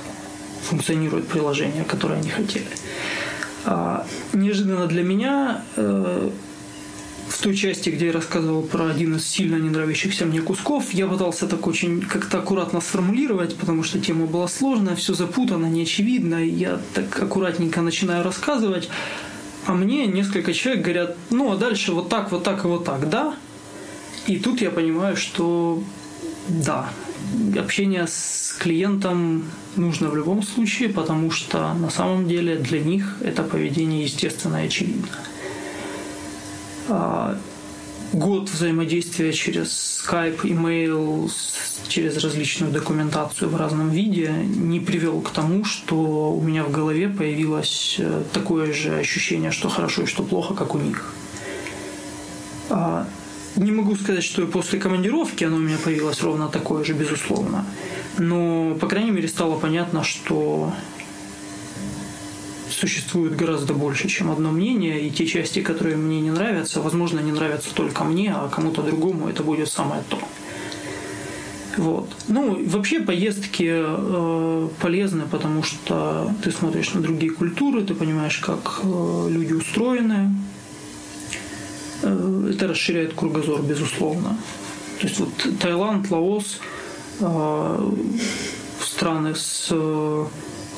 функционирует 0.62 1.26
приложение, 1.26 1.84
которое 1.84 2.20
они 2.20 2.30
хотели. 2.30 2.66
А, 3.64 4.07
неожиданно 4.32 4.86
для 4.86 5.03
меня 5.03 5.62
э, 5.76 6.30
в 7.29 7.39
той 7.43 7.55
части, 7.57 7.91
где 7.91 8.07
я 8.07 8.12
рассказывал 8.12 8.62
про 8.62 8.87
один 8.87 9.16
из 9.16 9.26
сильно 9.26 9.57
не 9.57 9.70
нравящихся 9.70 10.26
мне 10.26 10.41
кусков, 10.41 10.93
я 10.93 11.07
пытался 11.07 11.47
так 11.47 11.66
очень 11.66 12.01
как-то 12.01 12.39
аккуратно 12.39 12.81
сформулировать, 12.81 13.57
потому 13.57 13.83
что 13.83 13.99
тема 14.01 14.26
была 14.26 14.49
сложная, 14.49 14.97
все 14.97 15.14
запутано, 15.14 15.66
неочевидно. 15.66 16.45
И 16.45 16.51
я 16.51 16.81
так 16.95 17.22
аккуратненько 17.22 17.83
начинаю 17.83 18.24
рассказывать, 18.24 18.89
а 19.66 19.74
мне 19.74 20.07
несколько 20.07 20.53
человек 20.53 20.83
говорят, 20.83 21.16
ну 21.31 21.53
а 21.53 21.57
дальше 21.57 21.93
вот 21.93 22.09
так, 22.09 22.33
вот 22.33 22.45
так 22.45 22.64
и 22.64 22.68
вот 22.68 22.85
так, 22.85 23.09
да? 23.09 23.35
И 24.26 24.39
тут 24.39 24.61
я 24.61 24.70
понимаю, 24.70 25.16
что 25.16 25.83
да, 26.49 26.91
общение 27.59 28.07
с 28.07 28.57
клиентом 28.59 29.45
нужно 29.76 30.09
в 30.09 30.16
любом 30.16 30.43
случае, 30.43 30.89
потому 30.89 31.31
что 31.31 31.74
на 31.74 31.91
самом 31.91 32.26
деле 32.26 32.57
для 32.57 32.81
них 32.81 33.16
это 33.20 33.43
поведение 33.43 34.05
естественно 34.05 34.62
и 34.62 34.66
очевидно. 34.66 35.09
А, 36.89 37.36
год 38.12 38.49
взаимодействия 38.49 39.32
через 39.32 40.03
Skype, 40.03 40.43
email, 40.43 41.30
через 41.89 42.16
различную 42.22 42.72
документацию 42.72 43.51
в 43.51 43.57
разном 43.57 43.91
виде 43.91 44.30
не 44.30 44.80
привел 44.80 45.20
к 45.20 45.30
тому, 45.30 45.64
что 45.64 46.32
у 46.32 46.41
меня 46.41 46.64
в 46.64 46.70
голове 46.70 47.09
появилось 47.09 47.97
э, 47.99 48.22
такое 48.32 48.72
же 48.72 48.97
ощущение, 48.97 49.51
что 49.51 49.68
хорошо 49.68 50.03
и 50.03 50.07
что 50.07 50.22
плохо, 50.22 50.55
как 50.55 50.74
у 50.74 50.78
них. 50.78 51.12
А, 52.70 53.07
не 53.57 53.72
могу 53.72 53.95
сказать, 53.97 54.24
что 54.24 54.43
и 54.43 54.47
после 54.47 54.78
командировки 54.78 55.45
оно 55.45 55.57
у 55.57 55.61
меня 55.61 55.76
появилось 55.82 56.22
ровно 56.22 56.49
такое 56.49 56.84
же, 56.84 56.95
безусловно. 56.95 57.66
Но, 58.18 58.74
по 58.80 58.86
крайней 58.86 59.11
мере, 59.11 59.28
стало 59.28 59.59
понятно, 59.59 60.05
что 60.05 60.72
существует 62.79 63.37
гораздо 63.37 63.74
больше, 63.74 64.09
чем 64.09 64.31
одно 64.31 64.51
мнение, 64.51 65.07
и 65.07 65.11
те 65.11 65.26
части, 65.26 65.61
которые 65.61 65.97
мне 65.97 66.20
не 66.20 66.31
нравятся, 66.31 66.81
возможно, 66.81 67.20
не 67.20 67.33
нравятся 67.33 67.74
только 67.74 68.05
мне, 68.05 68.33
а 68.33 68.49
кому-то 68.49 68.83
другому 68.83 69.29
это 69.29 69.43
будет 69.43 69.68
самое 69.68 70.03
то. 70.09 70.18
Вот. 71.76 72.09
Ну, 72.29 72.59
вообще 72.66 73.01
поездки 73.01 73.68
э, 73.70 74.68
полезны, 74.81 75.24
потому 75.31 75.62
что 75.62 76.35
ты 76.43 76.51
смотришь 76.51 76.95
на 76.95 77.01
другие 77.01 77.31
культуры, 77.31 77.83
ты 77.83 77.95
понимаешь, 77.95 78.39
как 78.39 78.81
э, 78.83 79.29
люди 79.31 79.53
устроены. 79.53 80.35
э, 82.03 82.51
это 82.53 82.68
расширяет 82.68 83.14
кругозор, 83.14 83.62
безусловно. 83.62 84.37
То 85.01 85.07
есть 85.07 85.20
вот 85.20 85.31
Таиланд, 85.61 86.11
Лаос, 86.11 86.61
э, 87.20 87.91
страны 88.83 89.35
с 89.37 89.68
э, 89.70 90.26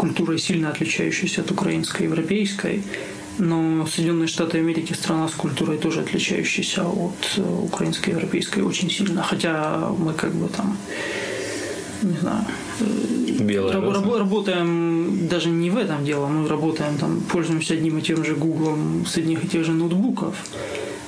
культурой 0.00 0.38
сильно 0.38 0.70
отличающейся 0.70 1.42
от 1.42 1.50
украинской, 1.50 2.04
европейской, 2.04 2.82
но 3.38 3.86
Соединенные 3.86 4.28
Штаты 4.28 4.56
Америки 4.56 4.94
страна 4.94 5.28
с 5.28 5.32
культурой 5.32 5.76
тоже 5.76 6.00
отличающаяся 6.00 6.84
от 6.86 7.38
украинской, 7.38 8.10
европейской 8.10 8.60
очень 8.60 8.90
сильно, 8.90 9.22
хотя 9.22 9.90
мы 9.98 10.14
как 10.14 10.32
бы 10.32 10.48
там 10.48 10.78
не 12.02 12.16
знаю, 12.16 12.44
Белая 13.40 13.74
раб, 13.74 13.94
раб, 13.94 14.16
работаем 14.16 15.28
даже 15.28 15.50
не 15.50 15.68
в 15.68 15.76
этом 15.76 16.02
дело, 16.02 16.28
мы 16.28 16.48
работаем 16.48 16.96
там, 16.96 17.20
пользуемся 17.20 17.74
одним 17.74 17.98
и 17.98 18.02
тем 18.02 18.24
же 18.24 18.34
Гуглом 18.34 19.04
с 19.06 19.18
одних 19.18 19.44
и 19.44 19.48
тех 19.48 19.66
же 19.66 19.72
ноутбуков, 19.72 20.34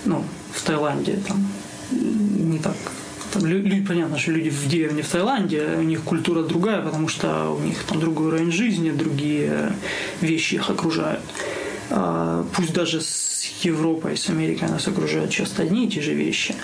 ну, 0.05 0.23
в 0.53 0.63
Таиланде 0.63 1.17
там 1.27 1.49
не 1.91 2.59
так 2.59 2.77
там, 3.33 3.47
люди, 3.47 3.83
понятно, 3.87 4.19
что 4.19 4.33
люди 4.33 4.51
в 4.51 4.69
деревне 4.69 5.03
в 5.03 5.09
Таиланде, 5.09 5.77
у 5.79 5.83
них 5.83 6.03
культура 6.03 6.43
другая, 6.43 6.83
потому 6.83 7.09
что 7.09 7.51
у 7.51 7.61
них 7.61 7.83
там 7.85 7.99
другой 7.99 8.27
уровень 8.29 8.53
жизни, 8.53 8.91
другие 8.91 9.73
вещи 10.21 10.57
их 10.57 10.71
окружают. 10.71 11.23
А, 11.91 12.45
пусть 12.55 12.73
даже 12.73 13.01
с 13.01 13.45
Европой, 13.63 14.17
с 14.17 14.29
Америкой 14.29 14.69
нас 14.69 14.87
окружают 14.87 15.31
часто 15.31 15.63
одни 15.63 15.87
и 15.87 15.89
те 15.89 16.03
же 16.03 16.15
вещи, 16.15 16.55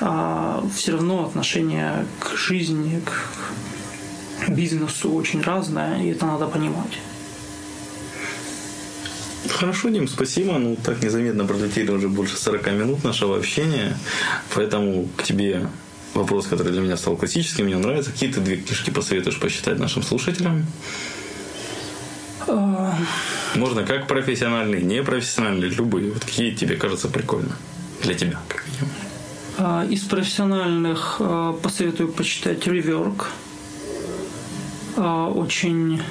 а 0.00 0.64
все 0.74 0.92
равно 0.92 1.26
отношение 1.26 2.06
к 2.18 2.36
жизни, 2.36 3.00
к 4.44 4.48
бизнесу 4.48 5.12
очень 5.12 5.42
разное, 5.42 6.02
и 6.02 6.08
это 6.08 6.26
надо 6.26 6.46
понимать. 6.46 6.98
Хорошо, 9.48 9.90
Дим, 9.90 10.08
спасибо. 10.08 10.58
Ну, 10.58 10.76
так 10.76 11.02
незаметно 11.02 11.44
пролетели 11.44 11.90
уже 11.90 12.08
больше 12.08 12.36
40 12.36 12.72
минут 12.72 13.04
нашего 13.04 13.36
общения. 13.36 13.96
Поэтому 14.54 15.08
к 15.16 15.22
тебе 15.22 15.66
вопрос, 16.14 16.46
который 16.46 16.72
для 16.72 16.80
меня 16.80 16.96
стал 16.96 17.16
классическим, 17.16 17.66
мне 17.66 17.76
нравится. 17.76 18.12
Какие 18.12 18.32
ты 18.32 18.40
две 18.40 18.56
книжки 18.56 18.90
посоветуешь 18.90 19.38
почитать 19.38 19.78
нашим 19.78 20.02
слушателям? 20.02 20.66
А. 22.46 22.94
Можно 23.54 23.84
как 23.84 24.06
профессиональные, 24.06 24.82
непрофессиональные, 24.82 25.70
любые. 25.70 26.12
Вот 26.12 26.24
какие 26.24 26.54
тебе 26.54 26.76
кажутся 26.76 27.08
прикольно 27.08 27.56
для 28.02 28.14
тебя, 28.14 28.38
как 28.48 28.64
минимум. 28.66 28.90
А, 29.58 29.86
из 29.88 30.02
профессиональных 30.02 31.16
а, 31.20 31.52
посоветую 31.52 32.12
почитать 32.12 32.66
Rework. 32.66 33.24
Очень 34.96 36.02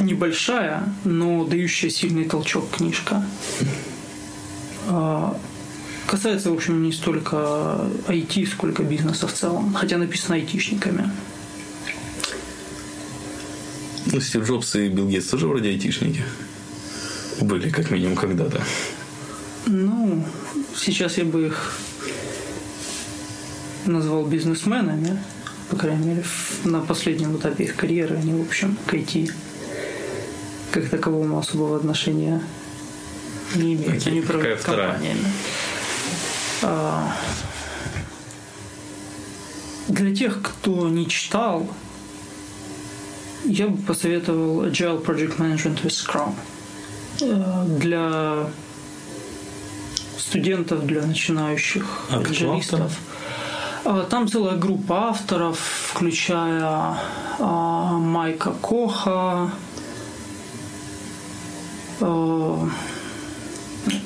небольшая, 0.00 0.82
но 1.04 1.44
дающая 1.44 1.88
сильный 1.88 2.24
толчок 2.24 2.68
книжка. 2.70 3.24
Касается, 6.06 6.50
в 6.50 6.54
общем, 6.54 6.82
не 6.82 6.92
столько 6.92 7.36
IT, 8.08 8.46
сколько 8.46 8.82
бизнеса 8.82 9.26
в 9.26 9.32
целом, 9.32 9.72
хотя 9.74 9.96
написано 9.96 10.36
айтишниками. 10.36 11.10
Ну, 14.06 14.20
Стив 14.20 14.46
Джобс 14.46 14.76
и 14.76 14.88
Билл 14.88 15.08
Гейтс 15.08 15.28
тоже 15.28 15.48
вроде 15.48 15.70
айтишники. 15.70 16.22
Были, 17.40 17.70
как 17.70 17.90
минимум, 17.90 18.16
когда-то. 18.16 18.62
Ну, 19.66 20.24
сейчас 20.76 21.18
я 21.18 21.24
бы 21.24 21.46
их 21.46 21.72
назвал 23.86 24.26
бизнесменами, 24.26 25.18
по 25.70 25.76
крайней 25.76 26.06
мере, 26.06 26.24
на 26.64 26.80
последнем 26.80 27.36
этапе 27.36 27.64
их 27.64 27.76
карьеры. 27.76 28.16
Они, 28.16 28.34
в 28.34 28.42
общем, 28.42 28.76
к 28.86 28.94
IT 28.94 29.32
как 30.70 30.88
таковому 30.88 31.38
особого 31.38 31.76
отношения 31.76 32.42
не 33.54 33.74
имеют. 33.74 33.94
Okay, 33.94 34.08
они 34.08 34.20
управляют 34.20 34.60
компаниями. 34.60 35.20
А, 35.24 35.63
для 39.88 40.14
тех, 40.14 40.42
кто 40.42 40.88
не 40.88 41.08
читал, 41.08 41.68
я 43.44 43.68
бы 43.68 43.76
посоветовал 43.82 44.64
Agile 44.64 45.04
Project 45.04 45.36
Management 45.38 45.82
with 45.82 45.90
Scrum. 45.90 46.34
Э, 47.20 47.64
для 47.78 48.46
студентов, 50.18 50.86
для 50.86 51.02
начинающих 51.02 51.86
а. 52.10 52.20
А, 53.84 54.02
там 54.04 54.26
целая 54.28 54.56
группа 54.56 55.10
авторов, 55.10 55.58
включая 55.92 56.96
Майка 57.38 58.52
Коха, 58.62 59.50
а, 62.00 62.68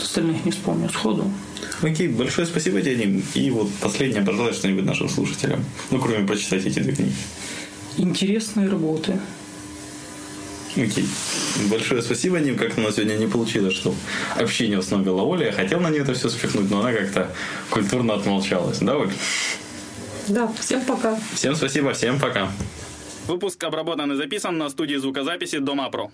остальных 0.01 0.45
не 0.45 0.51
вспомню 0.51 0.91
сходу. 0.91 1.31
Окей, 1.83 2.09
большое 2.09 2.47
спасибо 2.47 2.81
тебе, 2.81 2.97
Дим. 2.97 3.23
И 3.35 3.51
вот 3.51 3.71
последнее, 3.81 4.25
пожалуй, 4.25 4.53
что-нибудь 4.53 4.85
нашим 4.85 5.09
слушателям. 5.09 5.65
Ну, 5.91 6.01
кроме 6.01 6.27
прочитать 6.27 6.67
эти 6.67 6.81
две 6.81 6.93
книги. 6.93 7.15
Интересные 7.97 8.69
работы. 8.69 9.19
Окей. 10.77 11.07
Большое 11.71 12.03
спасибо, 12.03 12.39
Ним. 12.39 12.57
Как-то 12.57 12.81
у 12.81 12.85
нас 12.85 12.97
сегодня 12.97 13.15
не 13.15 13.27
получилось, 13.27 13.75
что 13.75 13.95
общение 14.37 14.83
с 14.83 14.93
Оля. 14.93 15.47
Я 15.47 15.53
хотел 15.53 15.81
на 15.81 15.91
нее 15.91 16.03
это 16.03 16.15
все 16.15 16.29
спихнуть, 16.29 16.71
но 16.71 16.81
она 16.81 16.93
как-то 16.93 17.33
культурно 17.71 18.15
отмолчалась. 18.15 18.79
Да, 18.79 18.97
Оль? 18.97 19.11
Да, 20.29 20.53
всем 20.61 20.85
пока. 20.85 21.19
Всем 21.35 21.57
спасибо, 21.57 21.93
всем 21.95 22.21
пока. 22.21 22.51
Выпуск 23.27 23.63
обработан 23.65 24.13
и 24.13 24.17
записан 24.17 24.57
на 24.59 24.69
студии 24.71 24.97
звукозаписи 24.97 25.59
Дома 25.59 25.91
Про. 25.91 26.11